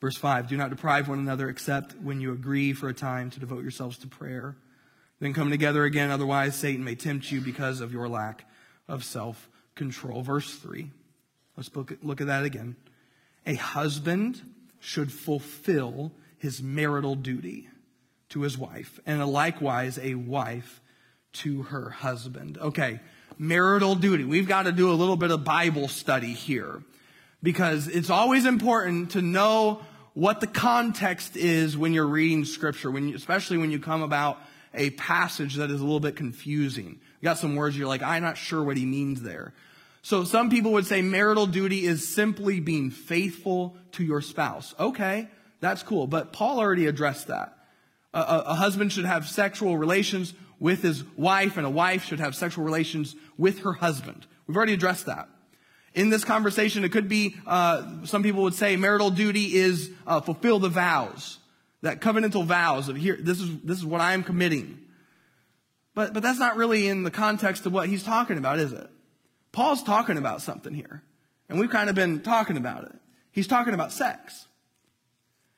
Verse 0.00 0.16
5 0.16 0.48
Do 0.48 0.56
not 0.56 0.70
deprive 0.70 1.08
one 1.08 1.18
another 1.18 1.48
except 1.48 1.96
when 1.96 2.20
you 2.20 2.32
agree 2.32 2.72
for 2.72 2.88
a 2.88 2.94
time 2.94 3.30
to 3.30 3.40
devote 3.40 3.62
yourselves 3.62 3.98
to 3.98 4.06
prayer. 4.06 4.56
Then 5.20 5.32
come 5.32 5.50
together 5.50 5.84
again, 5.84 6.10
otherwise, 6.10 6.54
Satan 6.54 6.84
may 6.84 6.94
tempt 6.94 7.32
you 7.32 7.40
because 7.40 7.80
of 7.80 7.92
your 7.92 8.08
lack 8.08 8.44
of 8.86 9.04
self 9.04 9.48
control. 9.74 10.22
Verse 10.22 10.54
3. 10.56 10.90
Let's 11.56 11.74
look 11.74 11.90
at, 11.90 12.04
look 12.04 12.20
at 12.20 12.28
that 12.28 12.44
again. 12.44 12.76
A 13.46 13.54
husband 13.54 14.40
should 14.80 15.10
fulfill 15.10 16.12
his 16.36 16.62
marital 16.62 17.16
duty 17.16 17.68
to 18.30 18.42
his 18.42 18.58
wife, 18.58 19.00
and 19.06 19.24
likewise 19.26 19.98
a 19.98 20.14
wife 20.14 20.80
to 21.32 21.62
her 21.64 21.90
husband. 21.90 22.58
Okay, 22.58 23.00
marital 23.38 23.94
duty. 23.94 24.24
We've 24.24 24.48
got 24.48 24.64
to 24.64 24.72
do 24.72 24.90
a 24.90 24.94
little 24.94 25.16
bit 25.16 25.30
of 25.30 25.44
Bible 25.44 25.88
study 25.88 26.32
here 26.32 26.82
because 27.42 27.88
it's 27.88 28.10
always 28.10 28.46
important 28.46 29.12
to 29.12 29.22
know 29.22 29.82
what 30.14 30.40
the 30.40 30.46
context 30.46 31.36
is 31.36 31.76
when 31.76 31.92
you're 31.92 32.06
reading 32.06 32.44
scripture, 32.44 32.90
when 32.90 33.08
you, 33.08 33.14
especially 33.14 33.58
when 33.58 33.70
you 33.70 33.78
come 33.78 34.02
about 34.02 34.38
a 34.74 34.90
passage 34.90 35.56
that 35.56 35.70
is 35.70 35.80
a 35.80 35.84
little 35.84 36.00
bit 36.00 36.16
confusing. 36.16 36.98
You 37.20 37.24
got 37.24 37.38
some 37.38 37.56
words 37.56 37.76
you're 37.78 37.88
like, 37.88 38.02
I'm 38.02 38.22
not 38.22 38.36
sure 38.36 38.62
what 38.62 38.76
he 38.76 38.84
means 38.84 39.22
there. 39.22 39.54
So 40.02 40.24
some 40.24 40.50
people 40.50 40.72
would 40.72 40.86
say 40.86 41.02
marital 41.02 41.46
duty 41.46 41.84
is 41.84 42.08
simply 42.08 42.60
being 42.60 42.90
faithful 42.90 43.76
to 43.92 44.04
your 44.04 44.20
spouse. 44.20 44.74
Okay, 44.78 45.28
that's 45.60 45.82
cool. 45.82 46.06
But 46.06 46.32
Paul 46.32 46.58
already 46.58 46.86
addressed 46.86 47.28
that. 47.28 47.57
A, 48.14 48.20
a, 48.20 48.54
husband 48.54 48.92
should 48.92 49.04
have 49.04 49.28
sexual 49.28 49.76
relations 49.76 50.32
with 50.58 50.82
his 50.82 51.04
wife, 51.16 51.56
and 51.56 51.66
a 51.66 51.70
wife 51.70 52.04
should 52.04 52.20
have 52.20 52.34
sexual 52.34 52.64
relations 52.64 53.14
with 53.36 53.60
her 53.60 53.74
husband. 53.74 54.26
We've 54.46 54.56
already 54.56 54.72
addressed 54.72 55.06
that. 55.06 55.28
In 55.94 56.10
this 56.10 56.24
conversation, 56.24 56.84
it 56.84 56.92
could 56.92 57.08
be, 57.08 57.36
uh, 57.46 58.04
some 58.04 58.22
people 58.22 58.42
would 58.42 58.54
say 58.54 58.76
marital 58.76 59.10
duty 59.10 59.56
is 59.56 59.90
uh, 60.06 60.20
fulfill 60.20 60.58
the 60.58 60.68
vows, 60.68 61.38
that 61.82 62.00
covenantal 62.00 62.44
vows 62.44 62.88
of 62.88 62.96
here, 62.96 63.16
this 63.20 63.40
is, 63.40 63.60
this 63.62 63.78
is 63.78 63.84
what 63.84 64.00
I 64.00 64.14
am 64.14 64.24
committing. 64.24 64.78
But, 65.94 66.14
but 66.14 66.22
that's 66.22 66.38
not 66.38 66.56
really 66.56 66.88
in 66.88 67.02
the 67.02 67.10
context 67.10 67.66
of 67.66 67.72
what 67.72 67.88
he's 67.88 68.02
talking 68.02 68.38
about, 68.38 68.58
is 68.58 68.72
it? 68.72 68.88
Paul's 69.52 69.82
talking 69.82 70.16
about 70.16 70.42
something 70.42 70.72
here. 70.72 71.02
And 71.48 71.58
we've 71.58 71.70
kind 71.70 71.88
of 71.88 71.96
been 71.96 72.20
talking 72.20 72.56
about 72.56 72.84
it. 72.84 72.94
He's 73.32 73.46
talking 73.46 73.74
about 73.74 73.92
sex. 73.92 74.46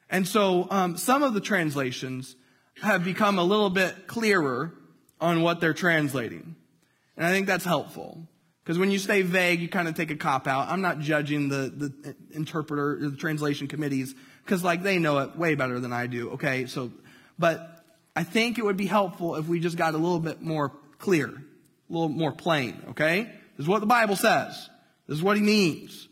And 0.08 0.26
so 0.26 0.66
um, 0.70 0.96
some 0.96 1.22
of 1.22 1.34
the 1.34 1.40
translations 1.40 2.36
have 2.82 3.04
become 3.04 3.38
a 3.38 3.44
little 3.44 3.70
bit 3.70 4.06
clearer 4.06 4.72
on 5.20 5.42
what 5.42 5.60
they're 5.60 5.74
translating. 5.74 6.56
And 7.16 7.26
I 7.26 7.30
think 7.30 7.46
that's 7.46 7.64
helpful. 7.64 8.26
Because 8.64 8.78
when 8.78 8.90
you 8.90 8.98
stay 8.98 9.22
vague, 9.22 9.60
you 9.60 9.68
kind 9.68 9.88
of 9.88 9.94
take 9.94 10.10
a 10.10 10.16
cop 10.16 10.46
out. 10.46 10.68
I'm 10.68 10.80
not 10.80 11.00
judging 11.00 11.48
the, 11.48 11.72
the 11.74 12.10
uh, 12.10 12.12
interpreter, 12.30 12.98
the 13.00 13.16
translation 13.16 13.66
committees, 13.66 14.14
because 14.44 14.62
like 14.62 14.82
they 14.82 14.98
know 14.98 15.18
it 15.18 15.36
way 15.36 15.54
better 15.54 15.80
than 15.80 15.92
I 15.92 16.06
do. 16.06 16.30
Okay, 16.30 16.66
so, 16.66 16.92
but 17.38 17.84
I 18.14 18.22
think 18.22 18.58
it 18.58 18.64
would 18.64 18.76
be 18.76 18.86
helpful 18.86 19.36
if 19.36 19.46
we 19.46 19.60
just 19.60 19.76
got 19.76 19.94
a 19.94 19.98
little 19.98 20.20
bit 20.20 20.40
more 20.40 20.72
clear, 20.98 21.26
a 21.26 21.92
little 21.92 22.08
more 22.08 22.32
plain. 22.32 22.80
Okay, 22.90 23.22
this 23.56 23.64
is 23.64 23.68
what 23.68 23.80
the 23.80 23.86
Bible 23.86 24.16
says. 24.16 24.68
This 25.06 25.16
is 25.18 25.22
what 25.22 25.36
he 25.36 25.42
means. 25.42 26.06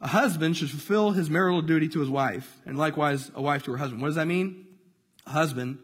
A 0.00 0.08
husband 0.08 0.56
should 0.56 0.70
fulfill 0.70 1.10
his 1.10 1.28
marital 1.28 1.60
duty 1.60 1.88
to 1.90 2.00
his 2.00 2.08
wife, 2.08 2.60
and 2.64 2.78
likewise 2.78 3.30
a 3.34 3.42
wife 3.42 3.64
to 3.64 3.72
her 3.72 3.76
husband. 3.76 4.00
What 4.00 4.08
does 4.08 4.16
that 4.16 4.26
mean? 4.26 4.66
A 5.26 5.30
husband 5.30 5.78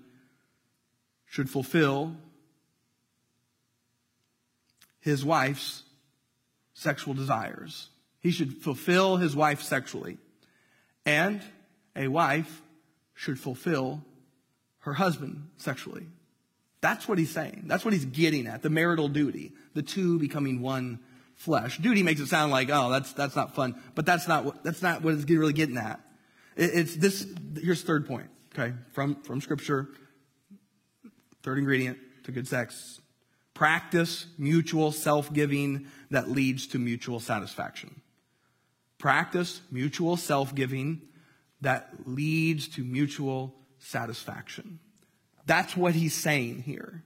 should 1.27 1.51
fulfill 1.51 2.17
his 5.01 5.25
wife's 5.25 5.83
sexual 6.73 7.15
desires. 7.15 7.91
He 8.21 8.31
should 8.31 8.63
fulfill 8.63 9.19
his 9.19 9.37
wife 9.37 9.63
sexually. 9.63 10.19
And 11.05 11.43
a 11.95 12.09
wife 12.09 12.63
should 13.15 13.39
fulfill 13.39 14.03
her 14.81 14.95
husband 14.95 15.49
sexually. 15.59 16.07
That's 16.81 17.07
what 17.07 17.19
he's 17.19 17.31
saying. 17.31 17.65
That's 17.67 17.85
what 17.85 17.95
he's 17.95 18.05
getting 18.05 18.47
at. 18.47 18.63
The 18.63 18.71
marital 18.71 19.09
duty. 19.09 19.53
The 19.75 19.83
two 19.83 20.19
becoming 20.19 20.61
one 20.61 21.01
flesh. 21.37 21.79
Duty 21.79 22.03
makes 22.03 22.21
it 22.21 22.27
sound 22.27 22.51
like, 22.51 22.69
oh, 22.71 22.91
that's, 22.91 23.13
that's 23.13 23.37
not 23.37 23.55
fun. 23.55 23.81
But 23.95 24.05
that's 24.05 24.27
not 24.27 24.45
what, 24.45 24.65
that's 24.65 24.83
not 24.83 25.03
what 25.03 25.15
it's 25.15 25.25
really 25.31 25.53
getting 25.53 25.79
at. 25.79 26.01
It, 26.57 26.71
it's 26.75 26.97
this, 26.97 27.27
here's 27.61 27.83
third 27.83 28.07
point, 28.07 28.29
okay, 28.55 28.75
from, 28.93 29.23
from 29.23 29.41
scripture. 29.41 29.89
Third 31.43 31.59
ingredient 31.59 31.99
to 32.25 32.33
good 32.33 32.49
sex 32.49 33.01
Practice 33.57 34.27
mutual 34.37 34.93
self 34.93 35.33
giving 35.33 35.87
that 36.11 36.31
leads 36.31 36.67
to 36.67 36.79
mutual 36.79 37.21
satisfaction. 37.21 38.03
Practice 38.99 39.63
mutual 39.71 40.19
self 40.19 40.55
giving 40.55 41.01
that 41.63 41.89
leads 42.05 42.69
to 42.69 42.85
mutual 42.85 43.55
satisfaction. 43.79 44.79
That's 45.47 45.75
what 45.75 45.95
he's 45.95 46.13
saying 46.13 46.65
here. 46.65 47.03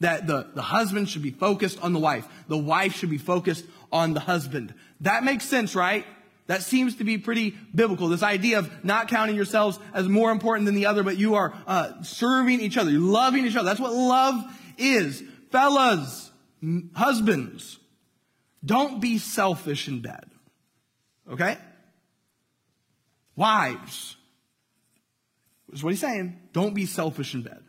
That 0.00 0.26
the, 0.26 0.48
the 0.54 0.62
husband 0.62 1.08
should 1.08 1.22
be 1.22 1.30
focused 1.30 1.82
on 1.82 1.92
the 1.92 1.98
wife. 1.98 2.26
The 2.46 2.58
wife 2.58 2.94
should 2.94 3.10
be 3.10 3.18
focused 3.18 3.64
on 3.90 4.14
the 4.14 4.20
husband. 4.20 4.74
That 5.00 5.24
makes 5.24 5.44
sense, 5.44 5.74
right? 5.74 6.06
That 6.46 6.62
seems 6.62 6.96
to 6.96 7.04
be 7.04 7.18
pretty 7.18 7.54
biblical. 7.74 8.08
This 8.08 8.22
idea 8.22 8.58
of 8.58 8.84
not 8.84 9.08
counting 9.08 9.36
yourselves 9.36 9.78
as 9.92 10.08
more 10.08 10.30
important 10.30 10.66
than 10.66 10.74
the 10.74 10.86
other, 10.86 11.02
but 11.02 11.18
you 11.18 11.34
are 11.34 11.52
uh, 11.66 12.02
serving 12.02 12.60
each 12.60 12.78
other, 12.78 12.90
loving 12.92 13.44
each 13.44 13.54
other. 13.54 13.66
That's 13.66 13.80
what 13.80 13.92
love 13.92 14.44
is. 14.78 15.22
Fellas, 15.50 16.30
husbands, 16.94 17.78
don't 18.64 19.00
be 19.00 19.18
selfish 19.18 19.88
in 19.88 20.00
bed. 20.00 20.24
Okay? 21.30 21.58
Wives, 23.36 24.16
is 25.72 25.84
what 25.84 25.90
he's 25.90 26.00
saying. 26.00 26.38
Don't 26.52 26.74
be 26.74 26.86
selfish 26.86 27.34
in 27.34 27.42
bed. 27.42 27.62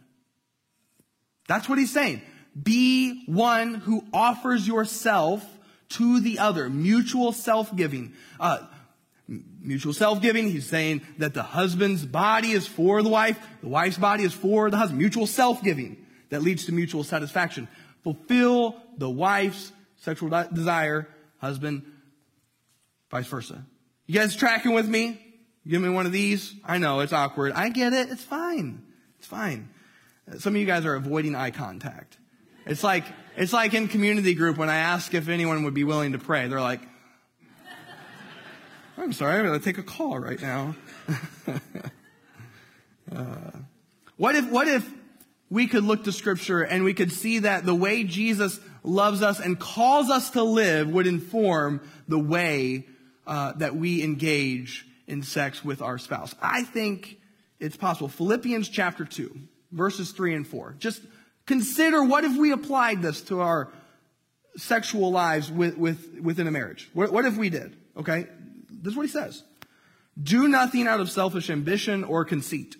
That's 1.49 1.67
what 1.67 1.79
he's 1.79 1.91
saying. 1.91 2.21
Be 2.61 3.23
one 3.25 3.73
who 3.73 4.05
offers 4.13 4.67
yourself 4.67 5.43
to 5.89 6.19
the 6.19 6.37
other. 6.37 6.69
Mutual 6.69 7.31
self-giving. 7.31 8.13
Uh, 8.39 8.59
mutual 9.59 9.93
self-giving. 9.93 10.51
He's 10.51 10.67
saying 10.67 11.01
that 11.17 11.33
the 11.33 11.41
husband's 11.41 12.05
body 12.05 12.51
is 12.51 12.67
for 12.67 13.01
the 13.01 13.09
wife, 13.09 13.39
the 13.63 13.67
wife's 13.67 13.97
body 13.97 14.23
is 14.23 14.33
for 14.33 14.69
the 14.69 14.77
husband. 14.77 14.99
Mutual 14.99 15.25
self-giving 15.25 15.97
that 16.29 16.43
leads 16.43 16.65
to 16.65 16.71
mutual 16.71 17.03
satisfaction. 17.03 17.67
Fulfill 18.03 18.75
the 18.99 19.09
wife's 19.09 19.71
sexual 19.97 20.29
desire, 20.53 21.07
husband, 21.39 21.83
vice 23.09 23.25
versa. 23.25 23.65
You 24.05 24.13
guys 24.13 24.35
tracking 24.35 24.73
with 24.73 24.87
me? 24.87 25.19
Give 25.67 25.81
me 25.81 25.89
one 25.89 26.05
of 26.05 26.11
these. 26.11 26.53
I 26.63 26.77
know 26.77 26.99
it's 26.99 27.11
awkward. 27.11 27.53
I 27.53 27.69
get 27.69 27.93
it. 27.93 28.09
It's 28.11 28.23
fine. 28.23 28.83
It's 29.17 29.27
fine. 29.27 29.69
Some 30.37 30.53
of 30.55 30.59
you 30.59 30.65
guys 30.65 30.85
are 30.85 30.93
avoiding 30.95 31.35
eye 31.35 31.51
contact. 31.51 32.17
It's 32.65 32.83
like, 32.83 33.05
it's 33.35 33.51
like 33.51 33.73
in 33.73 33.87
community 33.87 34.35
group 34.35 34.57
when 34.57 34.69
I 34.69 34.77
ask 34.77 35.13
if 35.13 35.27
anyone 35.27 35.63
would 35.63 35.73
be 35.73 35.83
willing 35.83 36.11
to 36.11 36.19
pray. 36.19 36.47
They're 36.47 36.61
like, 36.61 36.81
I'm 38.97 39.13
sorry, 39.13 39.39
I'm 39.39 39.45
going 39.45 39.57
to 39.57 39.63
take 39.63 39.77
a 39.77 39.83
call 39.83 40.19
right 40.19 40.41
now. 40.41 40.75
uh, 43.15 43.25
what 44.17 44.35
if, 44.35 44.49
what 44.49 44.67
if 44.67 44.87
we 45.49 45.67
could 45.67 45.83
look 45.83 46.03
to 46.03 46.11
scripture 46.11 46.61
and 46.61 46.83
we 46.83 46.93
could 46.93 47.11
see 47.11 47.39
that 47.39 47.65
the 47.65 47.73
way 47.73 48.03
Jesus 48.03 48.59
loves 48.83 49.21
us 49.21 49.39
and 49.39 49.57
calls 49.57 50.09
us 50.09 50.31
to 50.31 50.43
live 50.43 50.89
would 50.89 51.07
inform 51.07 51.81
the 52.07 52.19
way 52.19 52.85
uh, 53.25 53.53
that 53.53 53.75
we 53.75 54.03
engage 54.03 54.85
in 55.07 55.23
sex 55.23 55.63
with 55.63 55.81
our 55.81 55.97
spouse? 55.97 56.35
I 56.41 56.63
think 56.63 57.19
it's 57.59 57.77
possible. 57.77 58.09
Philippians 58.09 58.69
chapter 58.69 59.05
2, 59.05 59.33
verses 59.71 60.11
3 60.11 60.35
and 60.35 60.47
4. 60.47 60.75
Just 60.79 61.01
consider 61.45 62.03
what 62.03 62.23
if 62.23 62.37
we 62.37 62.51
applied 62.51 63.01
this 63.01 63.21
to 63.23 63.41
our 63.41 63.69
sexual 64.57 65.11
lives 65.11 65.51
with, 65.51 65.77
with, 65.77 66.19
within 66.21 66.47
a 66.47 66.51
marriage? 66.51 66.89
What, 66.93 67.11
what 67.11 67.25
if 67.25 67.37
we 67.37 67.49
did? 67.49 67.75
Okay? 67.97 68.27
This 68.69 68.91
is 68.91 68.97
what 68.97 69.05
he 69.05 69.11
says. 69.11 69.43
Do 70.21 70.47
nothing 70.47 70.87
out 70.87 70.99
of 70.99 71.09
selfish 71.09 71.49
ambition 71.49 72.03
or 72.03 72.25
conceit, 72.25 72.75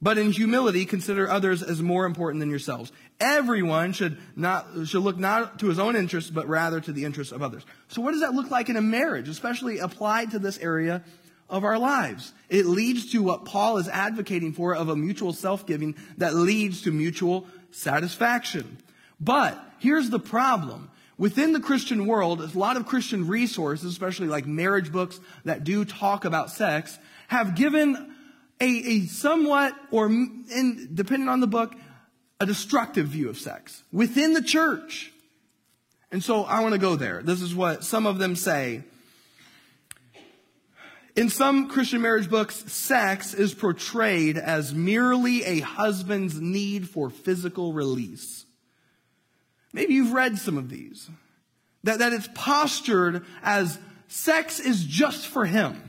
but 0.00 0.18
in 0.18 0.32
humility 0.32 0.84
consider 0.84 1.30
others 1.30 1.62
as 1.62 1.80
more 1.80 2.04
important 2.04 2.40
than 2.40 2.50
yourselves. 2.50 2.90
Everyone 3.20 3.92
should 3.92 4.18
not 4.34 4.66
should 4.86 5.02
look 5.02 5.18
not 5.18 5.60
to 5.60 5.68
his 5.68 5.78
own 5.78 5.94
interests, 5.94 6.30
but 6.30 6.48
rather 6.48 6.80
to 6.80 6.92
the 6.92 7.04
interests 7.04 7.32
of 7.32 7.42
others. 7.42 7.64
So 7.88 8.02
what 8.02 8.10
does 8.10 8.22
that 8.22 8.34
look 8.34 8.50
like 8.50 8.68
in 8.68 8.76
a 8.76 8.82
marriage, 8.82 9.28
especially 9.28 9.78
applied 9.78 10.32
to 10.32 10.40
this 10.40 10.58
area 10.58 11.04
of 11.52 11.62
our 11.62 11.78
lives? 11.78 12.32
It 12.48 12.66
leads 12.66 13.12
to 13.12 13.22
what 13.22 13.44
Paul 13.44 13.76
is 13.76 13.86
advocating 13.88 14.52
for 14.52 14.74
of 14.74 14.88
a 14.88 14.96
mutual 14.96 15.32
self-giving 15.32 15.94
that 16.18 16.34
leads 16.34 16.82
to 16.82 16.90
mutual 16.90 17.46
satisfaction. 17.70 18.78
But 19.20 19.56
here's 19.78 20.10
the 20.10 20.18
problem. 20.18 20.90
Within 21.18 21.52
the 21.52 21.60
Christian 21.60 22.06
world, 22.06 22.40
a 22.40 22.58
lot 22.58 22.76
of 22.76 22.86
Christian 22.86 23.28
resources, 23.28 23.92
especially 23.92 24.26
like 24.26 24.46
marriage 24.46 24.90
books 24.90 25.20
that 25.44 25.62
do 25.62 25.84
talk 25.84 26.24
about 26.24 26.50
sex, 26.50 26.98
have 27.28 27.54
given 27.54 28.14
a, 28.60 28.66
a 28.66 29.06
somewhat, 29.06 29.74
or 29.90 30.06
in, 30.06 30.88
depending 30.94 31.28
on 31.28 31.40
the 31.40 31.46
book, 31.46 31.74
a 32.40 32.46
destructive 32.46 33.06
view 33.06 33.28
of 33.28 33.38
sex 33.38 33.84
within 33.92 34.32
the 34.32 34.42
church. 34.42 35.12
And 36.10 36.24
so 36.24 36.42
I 36.42 36.60
want 36.60 36.72
to 36.72 36.78
go 36.80 36.96
there. 36.96 37.22
This 37.22 37.40
is 37.40 37.54
what 37.54 37.84
some 37.84 38.06
of 38.06 38.18
them 38.18 38.34
say. 38.36 38.82
In 41.14 41.28
some 41.28 41.68
Christian 41.68 42.00
marriage 42.00 42.30
books, 42.30 42.56
sex 42.72 43.34
is 43.34 43.52
portrayed 43.52 44.38
as 44.38 44.72
merely 44.74 45.44
a 45.44 45.60
husband's 45.60 46.40
need 46.40 46.88
for 46.88 47.10
physical 47.10 47.74
release. 47.74 48.46
Maybe 49.74 49.94
you've 49.94 50.12
read 50.12 50.38
some 50.38 50.56
of 50.56 50.70
these. 50.70 51.10
That, 51.84 51.98
that 51.98 52.12
it's 52.12 52.28
postured 52.34 53.26
as 53.42 53.78
sex 54.08 54.58
is 54.58 54.84
just 54.84 55.26
for 55.26 55.44
him. 55.44 55.82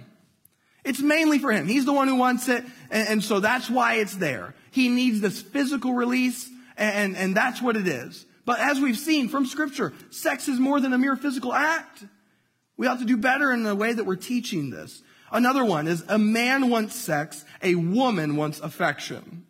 It's 0.84 1.00
mainly 1.00 1.40
for 1.40 1.52
him. 1.52 1.68
He's 1.68 1.86
the 1.86 1.94
one 1.94 2.10
who 2.10 2.16
wants 2.16 2.50
it, 2.50 2.66
and, 2.90 3.08
and 3.08 3.24
so 3.24 3.40
that's 3.40 3.70
why 3.70 3.96
it's 3.96 4.16
there. 4.16 4.56
He 4.72 4.90
needs 4.90 5.22
this 5.22 5.42
physical 5.42 5.94
release, 5.94 6.50
and, 6.76 7.16
and 7.16 7.36
that's 7.36 7.62
what 7.62 7.78
it 7.78 7.88
is. 7.88 8.26
But 8.44 8.60
as 8.60 8.82
we've 8.82 8.98
seen 8.98 9.30
from 9.30 9.46
Scripture, 9.46 9.94
sex 10.10 10.50
is 10.50 10.60
more 10.60 10.82
than 10.82 10.92
a 10.92 10.98
mere 10.98 11.16
physical 11.16 11.54
act. 11.54 12.04
We 12.76 12.88
ought 12.88 13.00
to 13.00 13.06
do 13.06 13.16
better 13.16 13.54
in 13.54 13.64
the 13.64 13.76
way 13.76 13.94
that 13.94 14.06
we're 14.06 14.16
teaching 14.16 14.70
this. 14.70 15.02
Another 15.34 15.66
one 15.66 15.88
is 15.88 16.04
a 16.08 16.20
man 16.20 16.70
wants 16.70 16.96
sex, 16.96 17.44
a 17.64 17.74
woman 17.74 18.36
wants 18.36 18.60
affection. 18.60 19.46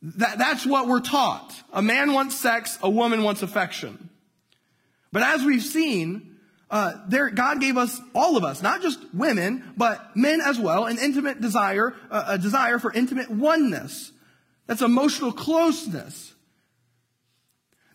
That, 0.00 0.38
that's 0.38 0.64
what 0.64 0.86
we're 0.86 1.00
taught. 1.00 1.52
A 1.72 1.82
man 1.82 2.12
wants 2.12 2.36
sex, 2.36 2.78
a 2.82 2.88
woman 2.88 3.24
wants 3.24 3.42
affection. 3.42 4.10
But 5.10 5.22
as 5.22 5.42
we've 5.42 5.62
seen, 5.62 6.36
uh, 6.70 6.92
there, 7.08 7.30
God 7.30 7.60
gave 7.60 7.76
us, 7.76 8.00
all 8.14 8.36
of 8.36 8.44
us, 8.44 8.62
not 8.62 8.80
just 8.80 9.00
women, 9.12 9.64
but 9.76 10.16
men 10.16 10.40
as 10.40 10.58
well, 10.58 10.84
an 10.84 10.98
intimate 10.98 11.40
desire, 11.40 11.94
uh, 12.10 12.24
a 12.28 12.38
desire 12.38 12.78
for 12.78 12.92
intimate 12.92 13.30
oneness. 13.30 14.12
That's 14.66 14.82
emotional 14.82 15.32
closeness. 15.32 16.32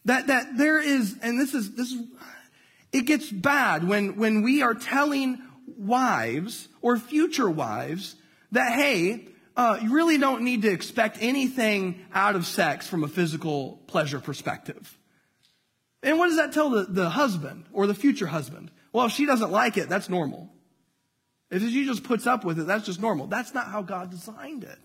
That, 0.06 0.28
that 0.28 0.58
there 0.58 0.82
is, 0.82 1.18
and 1.22 1.40
this 1.40 1.54
is, 1.54 1.74
this 1.76 1.92
is, 1.92 2.04
it 2.92 3.06
gets 3.06 3.32
bad 3.32 3.88
when, 3.88 4.18
when 4.18 4.42
we 4.42 4.62
are 4.62 4.74
telling 4.74 5.42
wives 5.80 6.68
or 6.82 6.98
future 6.98 7.50
wives 7.50 8.16
that, 8.52 8.74
hey, 8.74 9.28
uh, 9.56 9.78
you 9.82 9.94
really 9.94 10.18
don't 10.18 10.44
need 10.44 10.62
to 10.62 10.70
expect 10.70 11.18
anything 11.22 12.06
out 12.14 12.36
of 12.36 12.46
sex 12.46 12.88
from 12.88 13.04
a 13.04 13.08
physical 13.08 13.80
pleasure 13.88 14.20
perspective. 14.20 14.98
And 16.02 16.18
what 16.18 16.28
does 16.28 16.38
that 16.38 16.54
tell 16.54 16.70
the, 16.70 16.84
the 16.84 17.10
husband 17.10 17.66
or 17.74 17.88
the 17.88 17.94
future 17.94 18.28
husband? 18.28 18.72
Well, 18.94 19.08
if 19.08 19.12
she 19.12 19.26
doesn't 19.26 19.52
like 19.52 19.78
it, 19.78 19.90
that's 19.90 20.10
normal. 20.10 20.50
If 21.52 21.62
she 21.62 21.86
just 21.86 22.04
puts 22.04 22.28
up 22.28 22.46
with 22.46 22.60
it, 22.60 22.68
that's 22.68 22.86
just 22.86 23.02
normal. 23.02 23.28
That's 23.28 23.54
not 23.54 23.68
how 23.68 23.82
God 23.82 24.12
designed 24.12 24.64
it. 24.64 24.80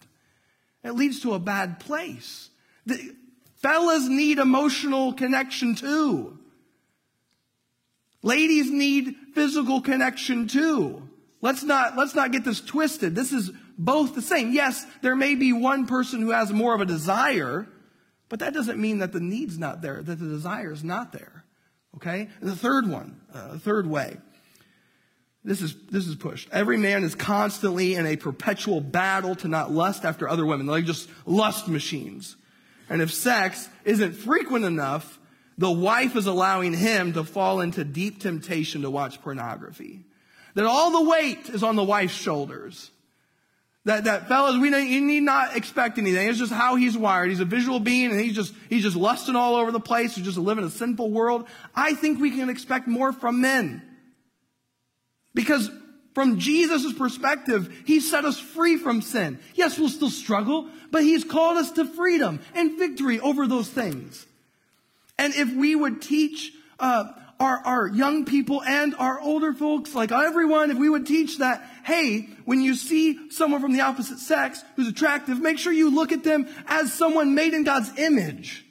It 0.83 0.93
leads 0.93 1.21
to 1.21 1.35
a 1.35 1.39
bad 1.39 1.79
place. 1.81 2.51
The, 2.87 3.15
fellas 3.57 4.09
need 4.09 4.39
emotional 4.39 5.13
connection 5.13 5.75
too. 5.75 6.39
Ladies 8.23 8.71
need 8.71 9.15
physical 9.35 9.81
connection 9.81 10.49
too. 10.49 11.09
Let's 11.41 11.63
not, 11.63 11.97
let's 11.97 12.15
not 12.15 12.33
get 12.33 12.45
this 12.45 12.61
twisted. 12.61 13.15
This 13.15 13.33
is 13.33 13.51
both 13.77 14.15
the 14.15 14.23
same. 14.23 14.53
Yes, 14.53 14.87
there 15.03 15.17
may 15.17 15.35
be 15.35 15.53
one 15.53 15.87
person 15.87 16.23
who 16.23 16.31
has 16.31 16.53
more 16.53 16.75
of 16.75 16.81
a 16.81 16.87
desire, 16.87 17.67
but 18.29 18.39
that 18.39 18.55
doesn't 18.55 18.81
mean 18.81 18.99
that 18.99 19.13
the 19.13 19.21
need's 19.21 19.59
not 19.59 19.83
there, 19.83 20.03
that 20.03 20.19
the 20.19 20.29
desire 20.29 20.73
is 20.73 20.83
not 20.83 21.13
there. 21.13 21.45
Okay? 21.97 22.29
And 22.41 22.49
the 22.49 22.57
third 22.57 22.89
one, 22.89 23.21
uh, 23.33 23.59
third 23.59 23.87
way. 23.87 24.17
This 25.45 25.61
is, 25.61 25.77
this 25.91 26.07
is 26.07 26.15
pushed. 26.15 26.49
Every 26.51 26.79
man 26.79 27.05
is 27.05 27.15
constantly 27.15 27.95
in 27.95 28.07
a 28.07 28.17
perpetual 28.17 28.81
battle 28.81 29.35
to 29.37 29.49
not 29.49 29.71
lust 29.71 30.07
after 30.07 30.27
other 30.27 30.47
women. 30.47 30.67
They're 30.67 30.77
like 30.77 30.87
just 30.87 31.11
lust 31.27 31.69
machines. 31.69 32.37
And 32.89 33.03
if 33.03 33.13
sex 33.13 33.69
isn't 33.85 34.13
frequent 34.13 34.65
enough, 34.65 35.19
the 35.57 35.71
wife 35.71 36.17
is 36.17 36.27
allowing 36.27 36.73
him 36.73 37.13
to 37.13 37.25
fall 37.25 37.61
into 37.61 37.85
deep 37.85 38.21
temptation 38.21 38.83
to 38.83 38.91
watch 38.91 39.23
pornography. 39.23 40.01
That 40.55 40.67
all 40.67 40.91
the 40.91 41.11
weight 41.11 41.49
is 41.49 41.63
on 41.63 41.77
the 41.77 41.85
wife's 41.85 42.15
shoulders. 42.15 42.91
That, 43.85 44.05
that 44.05 44.29
fellas, 44.29 44.57
we 44.57 44.69
you 44.69 45.01
need 45.03 45.23
not 45.23 45.57
expect 45.57 45.99
anything. 45.99 46.29
It's 46.29 46.39
just 46.39 46.53
how 46.53 46.77
he's 46.77 46.97
wired. 46.97 47.29
He's 47.29 47.41
a 47.41 47.45
visual 47.45 47.81
being 47.81 48.11
and 48.11 48.21
he's 48.21 48.35
just, 48.35 48.55
he's 48.71 48.83
just 48.83 48.97
lusting 48.97 49.37
all 49.37 49.57
over 49.57 49.71
the 49.71 49.81
place. 49.81 50.15
He's 50.15 50.25
just 50.25 50.39
living 50.39 50.65
a 50.65 50.71
sinful 50.71 51.11
world. 51.11 51.47
I 51.75 51.95
think 51.95 52.19
we 52.19 52.31
can 52.31 52.49
expect 52.49 52.89
more 52.89 53.13
from 53.13 53.43
men. 53.43 53.83
Because 55.35 55.71
from 56.15 56.39
Jesus' 56.39 56.93
perspective, 56.93 57.83
he 57.85 58.01
set 58.01 58.25
us 58.25 58.39
free 58.39 58.77
from 58.77 59.03
sin. 59.03 59.39
Yes, 59.55 59.79
we'll 59.79 59.89
still 59.89 60.11
struggle, 60.11 60.69
but 60.91 61.03
he's 61.03 61.25
called 61.25 61.59
us 61.59 61.73
to 61.73 61.85
freedom 61.85 62.41
and 62.55 62.79
victory 62.79 63.21
over 63.21 63.47
those 63.47 63.69
things. 63.69 64.25
And 65.19 65.35
if 65.35 65.53
we 65.55 65.75
would 65.75 66.03
teach, 66.03 66.53
uh, 66.79 67.13
our, 67.41 67.59
our 67.65 67.87
young 67.89 68.25
people 68.25 68.63
and 68.63 68.95
our 68.97 69.21
older 69.21 69.53
folks, 69.53 69.95
like 69.95 70.13
everyone, 70.13 70.71
if 70.71 70.79
we 70.79 70.89
would 70.89 71.07
teach 71.07 71.39
that, 71.39 71.69
hey, 71.85 72.29
when 72.45 72.61
you 72.61 72.75
see 72.75 73.31
someone 73.31 73.61
from 73.61 73.73
the 73.73 73.81
opposite 73.81 74.19
sex 74.19 74.63
who's 74.77 74.89
attractive, 74.89 75.41
make 75.41 75.59
sure 75.59 75.73
you 75.73 75.95
look 75.95 76.13
at 76.13 76.25
them 76.25 76.49
as 76.67 76.93
someone 76.93 77.35
made 77.35 77.55
in 77.55 77.65
God's 77.65 77.99
image, 77.99 78.65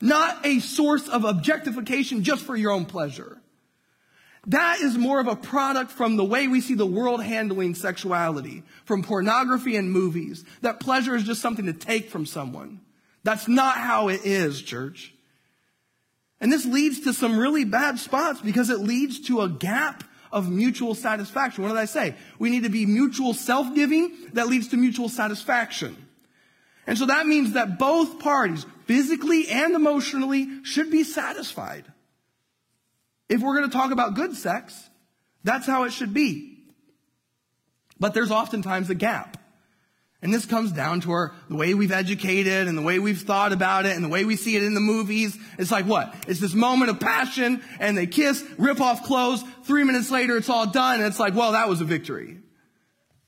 not 0.00 0.44
a 0.44 0.60
source 0.60 1.08
of 1.08 1.24
objectification 1.24 2.24
just 2.24 2.44
for 2.44 2.56
your 2.56 2.72
own 2.72 2.86
pleasure. 2.86 3.38
That 4.46 4.80
is 4.80 4.96
more 4.96 5.20
of 5.20 5.26
a 5.26 5.36
product 5.36 5.90
from 5.90 6.16
the 6.16 6.24
way 6.24 6.48
we 6.48 6.62
see 6.62 6.74
the 6.74 6.86
world 6.86 7.22
handling 7.22 7.74
sexuality, 7.74 8.62
from 8.86 9.02
pornography 9.02 9.76
and 9.76 9.92
movies, 9.92 10.44
that 10.62 10.80
pleasure 10.80 11.14
is 11.14 11.24
just 11.24 11.42
something 11.42 11.66
to 11.66 11.74
take 11.74 12.08
from 12.08 12.24
someone. 12.24 12.80
That's 13.22 13.46
not 13.46 13.76
how 13.76 14.08
it 14.08 14.24
is, 14.24 14.62
church. 14.62 15.12
And 16.40 16.50
this 16.50 16.64
leads 16.64 17.00
to 17.00 17.12
some 17.12 17.38
really 17.38 17.64
bad 17.64 17.98
spots 17.98 18.40
because 18.40 18.70
it 18.70 18.80
leads 18.80 19.20
to 19.28 19.42
a 19.42 19.48
gap 19.48 20.04
of 20.32 20.48
mutual 20.48 20.94
satisfaction. 20.94 21.62
What 21.62 21.70
did 21.70 21.78
I 21.78 21.84
say? 21.84 22.14
We 22.38 22.50
need 22.50 22.62
to 22.62 22.70
be 22.70 22.86
mutual 22.86 23.34
self-giving 23.34 24.30
that 24.32 24.46
leads 24.46 24.68
to 24.68 24.76
mutual 24.76 25.08
satisfaction. 25.08 25.96
And 26.86 26.96
so 26.96 27.06
that 27.06 27.26
means 27.26 27.52
that 27.52 27.78
both 27.78 28.20
parties, 28.20 28.64
physically 28.86 29.48
and 29.48 29.74
emotionally, 29.74 30.64
should 30.64 30.90
be 30.90 31.04
satisfied. 31.04 31.84
If 33.28 33.42
we're 33.42 33.58
going 33.58 33.70
to 33.70 33.76
talk 33.76 33.92
about 33.92 34.14
good 34.14 34.34
sex, 34.34 34.88
That's 35.44 35.66
how 35.66 35.84
it 35.84 35.92
should 35.92 36.12
be. 36.12 36.58
But 37.98 38.14
there's 38.14 38.30
oftentimes 38.30 38.90
a 38.90 38.94
gap. 38.94 39.36
And 40.22 40.34
this 40.34 40.44
comes 40.44 40.70
down 40.70 41.00
to 41.02 41.12
our, 41.12 41.32
the 41.48 41.56
way 41.56 41.72
we've 41.72 41.92
educated 41.92 42.68
and 42.68 42.76
the 42.76 42.82
way 42.82 42.98
we've 42.98 43.22
thought 43.22 43.52
about 43.52 43.86
it 43.86 43.96
and 43.96 44.04
the 44.04 44.08
way 44.08 44.26
we 44.26 44.36
see 44.36 44.54
it 44.54 44.62
in 44.62 44.74
the 44.74 44.80
movies. 44.80 45.36
It's 45.58 45.70
like 45.70 45.86
what? 45.86 46.14
It's 46.28 46.40
this 46.40 46.52
moment 46.52 46.90
of 46.90 47.00
passion 47.00 47.62
and 47.78 47.96
they 47.96 48.06
kiss, 48.06 48.44
rip 48.58 48.82
off 48.82 49.04
clothes. 49.04 49.42
Three 49.64 49.82
minutes 49.82 50.10
later, 50.10 50.36
it's 50.36 50.50
all 50.50 50.66
done. 50.66 50.96
And 50.96 51.04
it's 51.04 51.18
like, 51.18 51.34
well, 51.34 51.52
that 51.52 51.70
was 51.70 51.80
a 51.80 51.84
victory. 51.84 52.36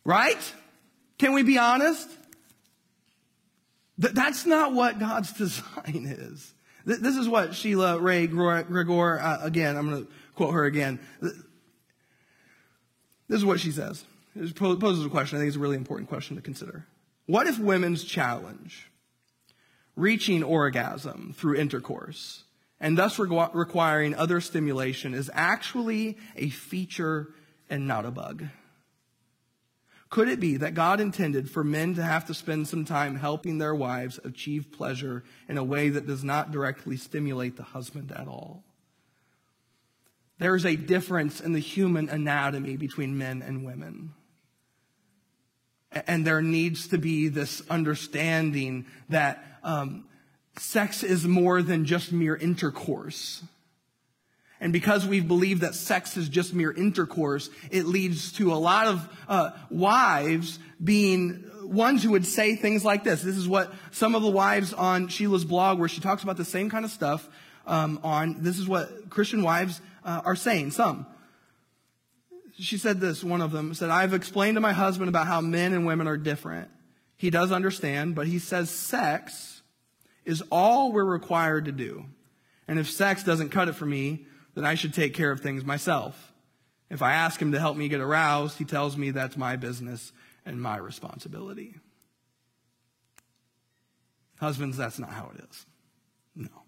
Right? 0.04 0.52
Can 1.18 1.32
we 1.32 1.42
be 1.42 1.56
honest? 1.56 2.08
Th- 4.00 4.12
that's 4.12 4.44
not 4.44 4.74
what 4.74 4.98
God's 4.98 5.32
design 5.38 6.04
is. 6.06 6.52
Th- 6.86 6.98
this 6.98 7.16
is 7.16 7.26
what 7.26 7.54
Sheila 7.54 8.00
Wray 8.00 8.26
Gregor, 8.26 9.18
uh, 9.18 9.38
again, 9.42 9.78
I'm 9.78 9.88
going 9.88 10.04
to 10.04 10.12
quote 10.34 10.52
her 10.52 10.64
again. 10.64 11.00
This 11.22 11.32
is 13.38 13.46
what 13.46 13.60
she 13.60 13.70
says. 13.70 14.04
It 14.34 14.54
poses 14.56 15.04
a 15.04 15.10
question. 15.10 15.36
I 15.36 15.40
think 15.40 15.48
it's 15.48 15.56
a 15.56 15.60
really 15.60 15.76
important 15.76 16.08
question 16.08 16.36
to 16.36 16.42
consider. 16.42 16.86
What 17.26 17.46
if 17.46 17.58
women's 17.58 18.04
challenge, 18.04 18.90
reaching 19.94 20.42
orgasm 20.42 21.34
through 21.36 21.56
intercourse, 21.56 22.44
and 22.80 22.96
thus 22.98 23.18
requiring 23.18 24.14
other 24.14 24.40
stimulation, 24.40 25.14
is 25.14 25.30
actually 25.34 26.18
a 26.34 26.48
feature 26.48 27.28
and 27.70 27.86
not 27.86 28.06
a 28.06 28.10
bug? 28.10 28.46
Could 30.10 30.28
it 30.28 30.40
be 30.40 30.58
that 30.58 30.74
God 30.74 31.00
intended 31.00 31.50
for 31.50 31.64
men 31.64 31.94
to 31.94 32.02
have 32.02 32.26
to 32.26 32.34
spend 32.34 32.68
some 32.68 32.84
time 32.84 33.16
helping 33.16 33.56
their 33.56 33.74
wives 33.74 34.20
achieve 34.24 34.72
pleasure 34.72 35.24
in 35.48 35.56
a 35.56 35.64
way 35.64 35.88
that 35.88 36.06
does 36.06 36.22
not 36.22 36.50
directly 36.50 36.96
stimulate 36.98 37.56
the 37.56 37.62
husband 37.62 38.12
at 38.12 38.28
all? 38.28 38.64
There 40.38 40.56
is 40.56 40.66
a 40.66 40.76
difference 40.76 41.40
in 41.40 41.52
the 41.52 41.60
human 41.60 42.08
anatomy 42.08 42.76
between 42.76 43.16
men 43.16 43.42
and 43.42 43.64
women. 43.64 44.12
And 46.06 46.26
there 46.26 46.42
needs 46.42 46.88
to 46.88 46.98
be 46.98 47.28
this 47.28 47.62
understanding 47.68 48.86
that 49.08 49.44
um, 49.62 50.04
sex 50.58 51.02
is 51.02 51.26
more 51.26 51.62
than 51.62 51.84
just 51.84 52.12
mere 52.12 52.36
intercourse. 52.36 53.42
And 54.60 54.72
because 54.72 55.06
we 55.06 55.20
believe 55.20 55.60
that 55.60 55.74
sex 55.74 56.16
is 56.16 56.28
just 56.28 56.54
mere 56.54 56.70
intercourse, 56.70 57.50
it 57.70 57.84
leads 57.84 58.32
to 58.34 58.52
a 58.52 58.54
lot 58.54 58.86
of 58.86 59.08
uh, 59.28 59.50
wives 59.70 60.58
being 60.82 61.50
ones 61.64 62.02
who 62.02 62.12
would 62.12 62.26
say 62.26 62.54
things 62.54 62.84
like 62.84 63.02
this. 63.02 63.22
This 63.22 63.36
is 63.36 63.48
what 63.48 63.72
some 63.90 64.14
of 64.14 64.22
the 64.22 64.30
wives 64.30 64.72
on 64.72 65.08
Sheila's 65.08 65.44
blog, 65.44 65.78
where 65.78 65.88
she 65.88 66.00
talks 66.00 66.22
about 66.22 66.36
the 66.36 66.44
same 66.44 66.70
kind 66.70 66.84
of 66.84 66.90
stuff 66.90 67.28
um, 67.66 67.98
on. 68.04 68.36
This 68.42 68.58
is 68.58 68.68
what 68.68 69.10
Christian 69.10 69.42
wives 69.42 69.80
uh, 70.04 70.22
are 70.24 70.36
saying. 70.36 70.70
Some. 70.70 71.06
She 72.58 72.78
said 72.78 73.00
this. 73.00 73.24
One 73.24 73.40
of 73.40 73.50
them 73.50 73.74
said, 73.74 73.90
"I've 73.90 74.14
explained 74.14 74.56
to 74.56 74.60
my 74.60 74.72
husband 74.72 75.08
about 75.08 75.26
how 75.26 75.40
men 75.40 75.72
and 75.72 75.86
women 75.86 76.06
are 76.06 76.16
different. 76.16 76.70
He 77.16 77.30
does 77.30 77.52
understand, 77.52 78.14
but 78.14 78.26
he 78.26 78.38
says 78.38 78.70
sex 78.70 79.62
is 80.24 80.42
all 80.50 80.92
we're 80.92 81.04
required 81.04 81.64
to 81.64 81.72
do." 81.72 82.06
And 82.68 82.78
if 82.78 82.90
sex 82.90 83.24
doesn't 83.24 83.50
cut 83.50 83.68
it 83.68 83.74
for 83.74 83.86
me, 83.86 84.26
then 84.54 84.64
I 84.64 84.74
should 84.74 84.94
take 84.94 85.14
care 85.14 85.32
of 85.32 85.40
things 85.40 85.64
myself. 85.64 86.32
If 86.90 87.00
I 87.02 87.14
ask 87.14 87.40
him 87.40 87.52
to 87.52 87.58
help 87.58 87.76
me 87.76 87.88
get 87.88 88.00
aroused, 88.00 88.58
he 88.58 88.64
tells 88.64 88.96
me 88.96 89.10
that's 89.10 89.36
my 89.36 89.56
business 89.56 90.12
and 90.44 90.60
my 90.60 90.76
responsibility. 90.76 91.76
Husbands, 94.38 94.76
that's 94.76 94.98
not 94.98 95.10
how 95.10 95.32
it 95.34 95.42
is. 95.48 95.66
No. 96.34 96.61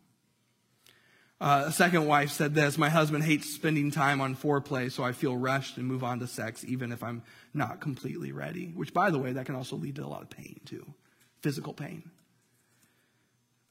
Uh, 1.40 1.64
a 1.66 1.73
second 1.73 2.07
wife 2.07 2.31
said 2.31 2.55
this 2.55 2.79
My 2.79 2.88
husband 2.88 3.25
hates 3.25 3.53
spending 3.53 3.90
time 3.90 4.20
on 4.20 4.37
foreplay, 4.37 4.90
so 4.90 5.03
I 5.03 5.12
feel 5.12 5.37
rushed 5.37 5.77
and 5.77 5.87
move 5.87 6.05
on 6.05 6.20
to 6.20 6.27
sex 6.27 6.64
even 6.64 6.92
if 6.92 7.03
I'm 7.03 7.23
not 7.53 7.81
completely 7.81 8.33
ready. 8.33 8.66
Which, 8.68 8.94
by 8.94 9.11
the 9.11 9.18
way, 9.18 9.33
that 9.33 9.47
can 9.47 9.57
also 9.57 9.77
lead 9.77 9.97
to 9.97 10.05
a 10.05 10.07
lot 10.07 10.23
of 10.23 10.31
pain, 10.31 10.61
too 10.64 10.87
physical 11.42 11.75
pain. 11.75 12.11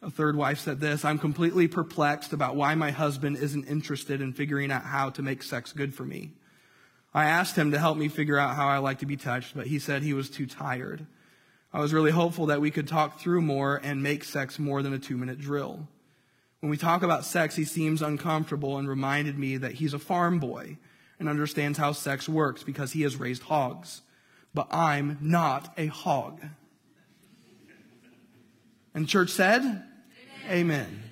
A 0.03 0.11
third 0.11 0.35
wife 0.35 0.59
said 0.59 0.79
this 0.79 1.03
I'm 1.03 1.17
completely 1.17 1.67
perplexed 1.67 2.33
about 2.33 2.55
why 2.55 2.75
my 2.75 2.91
husband 2.91 3.37
isn't 3.37 3.65
interested 3.65 4.21
in 4.21 4.33
figuring 4.33 4.71
out 4.71 4.83
how 4.83 5.09
to 5.11 5.23
make 5.23 5.41
sex 5.41 5.71
good 5.73 5.95
for 5.95 6.03
me. 6.03 6.33
I 7.13 7.25
asked 7.25 7.55
him 7.55 7.71
to 7.71 7.79
help 7.79 7.97
me 7.97 8.09
figure 8.09 8.37
out 8.37 8.55
how 8.55 8.67
I 8.67 8.79
like 8.79 8.99
to 8.99 9.05
be 9.05 9.17
touched, 9.17 9.55
but 9.55 9.67
he 9.67 9.79
said 9.79 10.03
he 10.03 10.13
was 10.13 10.29
too 10.29 10.45
tired. 10.45 11.05
I 11.71 11.79
was 11.79 11.93
really 11.93 12.11
hopeful 12.11 12.47
that 12.47 12.61
we 12.61 12.69
could 12.69 12.87
talk 12.87 13.19
through 13.19 13.41
more 13.41 13.79
and 13.83 14.03
make 14.03 14.23
sex 14.23 14.59
more 14.59 14.83
than 14.83 14.93
a 14.93 14.99
two 14.99 15.17
minute 15.17 15.39
drill. 15.39 15.87
When 16.63 16.69
we 16.69 16.77
talk 16.77 17.03
about 17.03 17.25
sex, 17.25 17.57
he 17.57 17.65
seems 17.65 18.01
uncomfortable 18.01 18.77
and 18.77 18.87
reminded 18.87 19.37
me 19.37 19.57
that 19.57 19.73
he's 19.73 19.93
a 19.93 19.99
farm 19.99 20.39
boy 20.39 20.77
and 21.19 21.27
understands 21.27 21.77
how 21.77 21.91
sex 21.91 22.29
works 22.29 22.63
because 22.63 22.93
he 22.93 23.01
has 23.01 23.17
raised 23.17 23.43
hogs. 23.43 24.01
But 24.53 24.73
I'm 24.73 25.17
not 25.19 25.73
a 25.77 25.87
hog. 25.87 26.41
And 28.93 29.09
church 29.09 29.31
said, 29.31 29.83
Amen. 30.49 31.03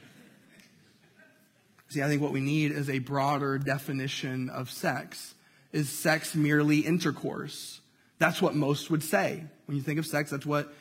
See, 1.89 2.01
I 2.01 2.07
think 2.07 2.21
what 2.21 2.31
we 2.31 2.39
need 2.39 2.71
is 2.71 2.89
a 2.89 2.99
broader 2.99 3.57
definition 3.57 4.49
of 4.49 4.71
sex. 4.71 5.35
Is 5.73 5.89
sex 5.89 6.33
merely 6.33 6.79
intercourse? 6.79 7.81
That's 8.19 8.41
what 8.41 8.55
most 8.55 8.89
would 8.89 9.03
say. 9.03 9.43
When 9.65 9.75
you 9.75 9.83
think 9.83 9.99
of 9.99 10.05
sex, 10.05 10.29
that's 10.29 10.45
what 10.45 10.73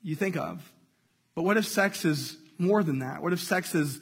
you 0.00 0.14
think 0.14 0.36
of. 0.36 0.70
But 1.34 1.42
what 1.42 1.56
if 1.56 1.66
sex 1.66 2.04
is 2.04 2.36
more 2.56 2.84
than 2.84 3.00
that? 3.00 3.20
What 3.20 3.32
if 3.32 3.40
sex 3.40 3.74
is 3.74 4.00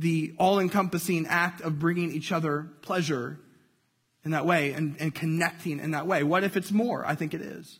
the 0.00 0.34
all 0.38 0.58
encompassing 0.58 1.26
act 1.28 1.60
of 1.60 1.78
bringing 1.78 2.10
each 2.12 2.32
other 2.32 2.68
pleasure 2.82 3.38
in 4.24 4.32
that 4.32 4.46
way 4.46 4.72
and, 4.72 4.96
and 4.98 5.14
connecting 5.14 5.78
in 5.78 5.92
that 5.92 6.06
way? 6.06 6.22
What 6.22 6.42
if 6.42 6.56
it's 6.56 6.72
more? 6.72 7.06
I 7.06 7.14
think 7.14 7.34
it 7.34 7.42
is. 7.42 7.78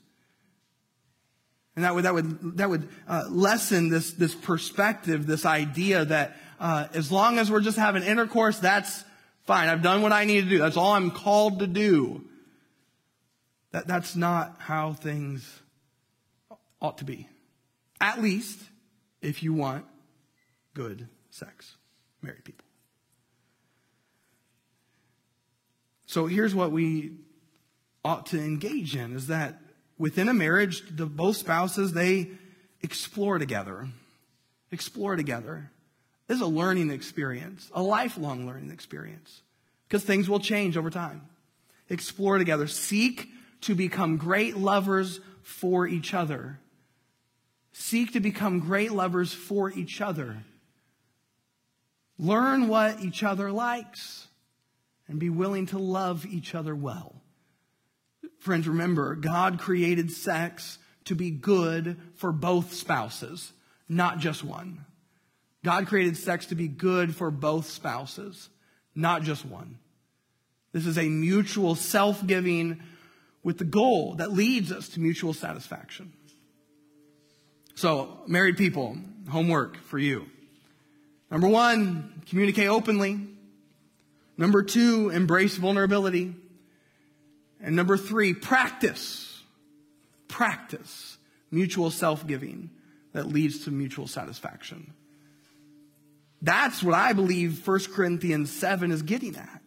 And 1.76 1.84
that 1.84 1.94
would, 1.94 2.04
that 2.04 2.14
would, 2.14 2.58
that 2.58 2.68
would 2.68 2.88
uh, 3.08 3.24
lessen 3.30 3.88
this, 3.88 4.12
this 4.12 4.34
perspective, 4.34 5.26
this 5.26 5.46
idea 5.46 6.04
that 6.04 6.36
uh, 6.58 6.88
as 6.92 7.10
long 7.10 7.38
as 7.38 7.50
we're 7.50 7.60
just 7.60 7.78
having 7.78 8.02
intercourse, 8.02 8.58
that's 8.58 9.04
fine. 9.44 9.68
I've 9.68 9.82
done 9.82 10.02
what 10.02 10.12
I 10.12 10.24
need 10.24 10.42
to 10.44 10.50
do. 10.50 10.58
That's 10.58 10.76
all 10.76 10.92
I'm 10.92 11.10
called 11.10 11.60
to 11.60 11.66
do. 11.66 12.24
That, 13.72 13.86
that's 13.86 14.14
not 14.14 14.56
how 14.58 14.92
things 14.92 15.48
ought 16.82 16.98
to 16.98 17.04
be. 17.04 17.28
At 18.00 18.20
least 18.20 18.58
if 19.22 19.42
you 19.42 19.54
want 19.54 19.86
good 20.74 21.08
sex, 21.30 21.76
married 22.22 22.44
people. 22.44 22.64
So 26.06 26.26
here's 26.26 26.54
what 26.54 26.72
we 26.72 27.12
ought 28.04 28.26
to 28.26 28.38
engage 28.38 28.96
in 28.96 29.14
is 29.14 29.28
that 29.28 29.60
within 29.96 30.28
a 30.28 30.34
marriage, 30.34 30.82
the, 30.90 31.06
both 31.06 31.36
spouses, 31.36 31.92
they 31.92 32.30
explore 32.82 33.38
together. 33.38 33.86
Explore 34.72 35.16
together. 35.16 35.70
This 36.26 36.36
is 36.36 36.42
a 36.42 36.46
learning 36.46 36.90
experience, 36.90 37.70
a 37.74 37.82
lifelong 37.82 38.46
learning 38.46 38.70
experience, 38.70 39.42
because 39.86 40.04
things 40.04 40.28
will 40.28 40.40
change 40.40 40.76
over 40.76 40.90
time. 40.90 41.22
Explore 41.88 42.38
together. 42.38 42.66
Seek 42.66 43.28
to 43.62 43.74
become 43.74 44.16
great 44.16 44.56
lovers 44.56 45.20
for 45.42 45.86
each 45.86 46.14
other. 46.14 46.58
Seek 47.72 48.12
to 48.12 48.20
become 48.20 48.60
great 48.60 48.92
lovers 48.92 49.32
for 49.32 49.70
each 49.70 50.00
other. 50.00 50.44
Learn 52.20 52.68
what 52.68 53.00
each 53.00 53.22
other 53.22 53.50
likes 53.50 54.28
and 55.08 55.18
be 55.18 55.30
willing 55.30 55.64
to 55.66 55.78
love 55.78 56.26
each 56.26 56.54
other 56.54 56.76
well. 56.76 57.14
Friends, 58.40 58.68
remember, 58.68 59.14
God 59.14 59.58
created 59.58 60.12
sex 60.12 60.76
to 61.06 61.14
be 61.14 61.30
good 61.30 61.96
for 62.16 62.30
both 62.30 62.74
spouses, 62.74 63.54
not 63.88 64.18
just 64.18 64.44
one. 64.44 64.84
God 65.64 65.86
created 65.86 66.18
sex 66.18 66.44
to 66.46 66.54
be 66.54 66.68
good 66.68 67.16
for 67.16 67.30
both 67.30 67.70
spouses, 67.70 68.50
not 68.94 69.22
just 69.22 69.46
one. 69.46 69.78
This 70.72 70.84
is 70.84 70.98
a 70.98 71.08
mutual 71.08 71.74
self 71.74 72.26
giving 72.26 72.82
with 73.42 73.56
the 73.56 73.64
goal 73.64 74.16
that 74.16 74.30
leads 74.30 74.70
us 74.70 74.90
to 74.90 75.00
mutual 75.00 75.32
satisfaction. 75.32 76.12
So, 77.76 78.18
married 78.26 78.58
people, 78.58 78.98
homework 79.30 79.78
for 79.84 79.98
you. 79.98 80.26
Number 81.30 81.48
one, 81.48 82.22
communicate 82.28 82.68
openly. 82.68 83.20
Number 84.36 84.62
two, 84.62 85.10
embrace 85.10 85.56
vulnerability. 85.56 86.34
And 87.62 87.76
number 87.76 87.96
three, 87.96 88.34
practice. 88.34 89.42
Practice 90.28 91.18
mutual 91.50 91.90
self 91.90 92.26
giving 92.26 92.70
that 93.12 93.26
leads 93.26 93.64
to 93.64 93.70
mutual 93.70 94.06
satisfaction. 94.06 94.92
That's 96.42 96.82
what 96.82 96.94
I 96.94 97.12
believe 97.12 97.66
1 97.66 97.80
Corinthians 97.92 98.50
7 98.50 98.90
is 98.92 99.02
getting 99.02 99.36
at. 99.36 99.60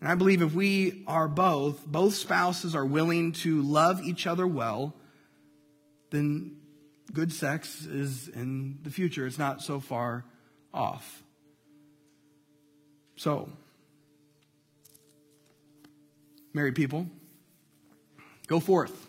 And 0.00 0.08
I 0.08 0.14
believe 0.14 0.40
if 0.40 0.54
we 0.54 1.04
are 1.06 1.28
both, 1.28 1.84
both 1.84 2.14
spouses 2.14 2.74
are 2.74 2.86
willing 2.86 3.32
to 3.32 3.60
love 3.60 4.00
each 4.02 4.26
other 4.26 4.46
well, 4.46 4.94
then 6.10 6.56
good 7.12 7.32
sex 7.32 7.84
is 7.84 8.28
in 8.28 8.78
the 8.82 8.90
future. 8.90 9.26
It's 9.26 9.38
not 9.38 9.60
so 9.60 9.78
far 9.78 10.24
off. 10.72 11.22
So, 13.16 13.48
married 16.52 16.74
people, 16.74 17.06
go 18.46 18.60
forth 18.60 19.08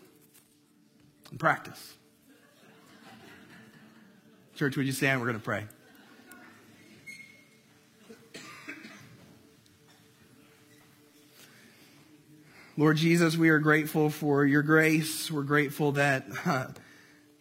and 1.30 1.40
practice. 1.40 1.94
Church, 4.54 4.76
would 4.76 4.86
you 4.86 4.92
stand? 4.92 5.20
We're 5.20 5.28
going 5.28 5.38
to 5.38 5.44
pray. 5.44 5.64
Lord 12.76 12.96
Jesus, 12.96 13.36
we 13.36 13.50
are 13.50 13.58
grateful 13.58 14.08
for 14.08 14.46
your 14.46 14.62
grace. 14.62 15.30
We're 15.30 15.42
grateful 15.42 15.92
that 15.92 16.26
uh, 16.46 16.68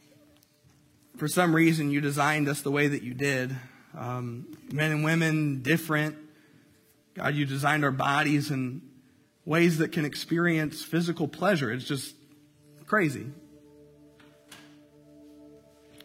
for 1.18 1.28
some 1.28 1.56
reason 1.56 1.90
you 1.90 2.02
designed 2.02 2.50
us 2.50 2.62
the 2.62 2.72
way 2.72 2.88
that 2.88 3.02
you 3.02 3.14
did. 3.14 3.56
Um, 3.98 4.58
men 4.72 4.92
and 4.92 5.04
women, 5.04 5.62
different. 5.62 6.16
God, 7.16 7.36
you 7.36 7.46
designed 7.46 7.84
our 7.84 7.92
bodies 7.92 8.52
in 8.52 8.82
ways 9.46 9.80
that 9.80 9.92
can 9.92 10.06
experience 10.06 10.84
physical 10.84 11.28
pleasure. 11.28 11.72
It's 11.72 11.86
just 11.86 12.16
crazy. 12.86 13.28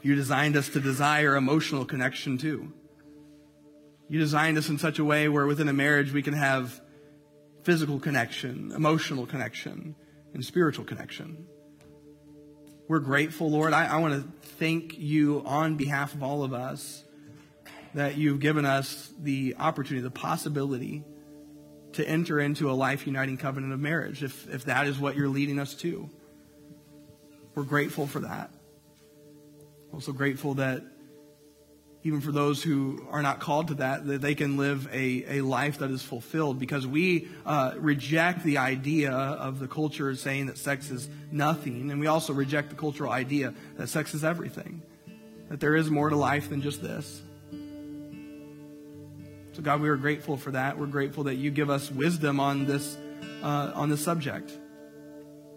You 0.02 0.14
designed 0.14 0.56
us 0.56 0.68
to 0.70 0.80
desire 0.80 1.36
emotional 1.36 1.84
connection 1.84 2.38
too. 2.38 2.72
You 4.08 4.18
designed 4.18 4.56
us 4.56 4.68
in 4.68 4.78
such 4.78 4.98
a 4.98 5.04
way 5.04 5.28
where 5.28 5.46
within 5.46 5.68
a 5.68 5.72
marriage 5.72 6.12
we 6.12 6.22
can 6.22 6.34
have 6.34 6.80
physical 7.64 7.98
connection, 7.98 8.70
emotional 8.70 9.26
connection, 9.26 9.96
and 10.32 10.44
spiritual 10.44 10.84
connection. 10.84 11.46
We're 12.88 13.00
grateful, 13.00 13.50
Lord. 13.50 13.72
I, 13.72 13.86
I 13.86 13.96
want 13.98 14.14
to 14.14 14.46
thank 14.58 14.96
you 14.96 15.42
on 15.44 15.76
behalf 15.76 16.14
of 16.14 16.22
all 16.22 16.44
of 16.44 16.52
us 16.52 17.02
that 17.96 18.18
you've 18.18 18.40
given 18.40 18.66
us 18.66 19.10
the 19.18 19.56
opportunity, 19.58 20.02
the 20.02 20.10
possibility 20.10 21.02
to 21.94 22.06
enter 22.06 22.38
into 22.38 22.70
a 22.70 22.74
life 22.74 23.06
uniting 23.06 23.38
covenant 23.38 23.72
of 23.72 23.80
marriage, 23.80 24.22
if, 24.22 24.46
if 24.52 24.66
that 24.66 24.86
is 24.86 24.98
what 24.98 25.16
you're 25.16 25.30
leading 25.30 25.58
us 25.58 25.72
to. 25.72 26.10
We're 27.54 27.62
grateful 27.62 28.06
for 28.06 28.20
that. 28.20 28.50
Also 29.94 30.12
grateful 30.12 30.54
that 30.54 30.82
even 32.02 32.20
for 32.20 32.32
those 32.32 32.62
who 32.62 33.02
are 33.10 33.22
not 33.22 33.40
called 33.40 33.68
to 33.68 33.74
that, 33.76 34.06
that 34.06 34.20
they 34.20 34.34
can 34.34 34.58
live 34.58 34.86
a, 34.92 35.38
a 35.38 35.40
life 35.40 35.78
that 35.78 35.90
is 35.90 36.02
fulfilled 36.02 36.58
because 36.58 36.86
we 36.86 37.28
uh, 37.46 37.72
reject 37.78 38.44
the 38.44 38.58
idea 38.58 39.10
of 39.10 39.58
the 39.58 39.66
culture 39.66 40.14
saying 40.14 40.46
that 40.46 40.58
sex 40.58 40.90
is 40.90 41.08
nothing. 41.32 41.90
And 41.90 41.98
we 41.98 42.08
also 42.08 42.34
reject 42.34 42.68
the 42.68 42.76
cultural 42.76 43.10
idea 43.10 43.54
that 43.78 43.88
sex 43.88 44.12
is 44.12 44.22
everything, 44.22 44.82
that 45.48 45.60
there 45.60 45.74
is 45.74 45.90
more 45.90 46.10
to 46.10 46.16
life 46.16 46.50
than 46.50 46.60
just 46.60 46.82
this. 46.82 47.22
So, 49.56 49.62
God, 49.62 49.80
we 49.80 49.88
are 49.88 49.96
grateful 49.96 50.36
for 50.36 50.50
that. 50.50 50.78
We're 50.78 50.84
grateful 50.84 51.24
that 51.24 51.36
you 51.36 51.50
give 51.50 51.70
us 51.70 51.90
wisdom 51.90 52.40
on 52.40 52.66
this, 52.66 52.98
uh, 53.42 53.72
on 53.74 53.88
this 53.88 54.04
subject. 54.04 54.52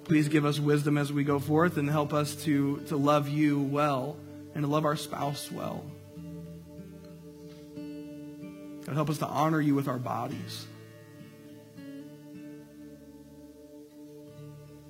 Please 0.06 0.30
give 0.30 0.46
us 0.46 0.58
wisdom 0.58 0.98
as 0.98 1.12
we 1.12 1.26
go 1.26 1.38
forth 1.38 1.76
and 1.76 1.90
help 1.90 2.14
us 2.14 2.34
to, 2.46 2.78
to 2.88 2.96
love 2.96 3.28
you 3.28 3.60
well 3.60 4.16
and 4.56 4.64
to 4.64 4.70
love 4.70 4.86
our 4.86 4.96
spouse 4.96 5.52
well. 5.52 5.84
God, 8.86 8.96
help 8.96 9.10
us 9.10 9.18
to 9.18 9.28
honor 9.28 9.60
you 9.60 9.76
with 9.76 9.90
our 9.90 10.00
bodies. 10.00 10.66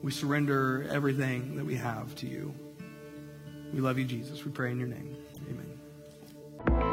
We 0.04 0.12
surrender 0.12 0.88
everything 0.92 1.56
that 1.56 1.66
we 1.66 1.78
have 1.78 2.14
to 2.18 2.28
you. 2.28 2.54
We 3.74 3.82
love 3.82 3.98
you, 3.98 4.06
Jesus. 4.06 4.46
We 4.46 4.52
pray 4.52 4.72
in 4.72 4.78
your 4.78 4.88
name. 4.88 5.18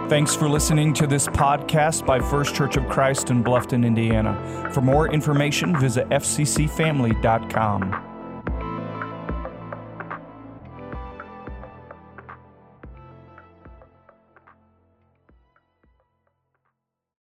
Thanks 0.08 0.36
for 0.36 0.48
listening 0.48 0.94
to 0.94 1.06
this 1.06 1.26
podcast 1.26 2.06
by 2.06 2.20
First 2.20 2.54
Church 2.54 2.76
of 2.76 2.88
Christ 2.88 3.30
in 3.30 3.42
Bluffton, 3.42 3.84
Indiana. 3.84 4.70
For 4.72 4.80
more 4.80 5.12
information, 5.12 5.76
visit 5.78 6.08
fccfamily.com. 6.10 8.15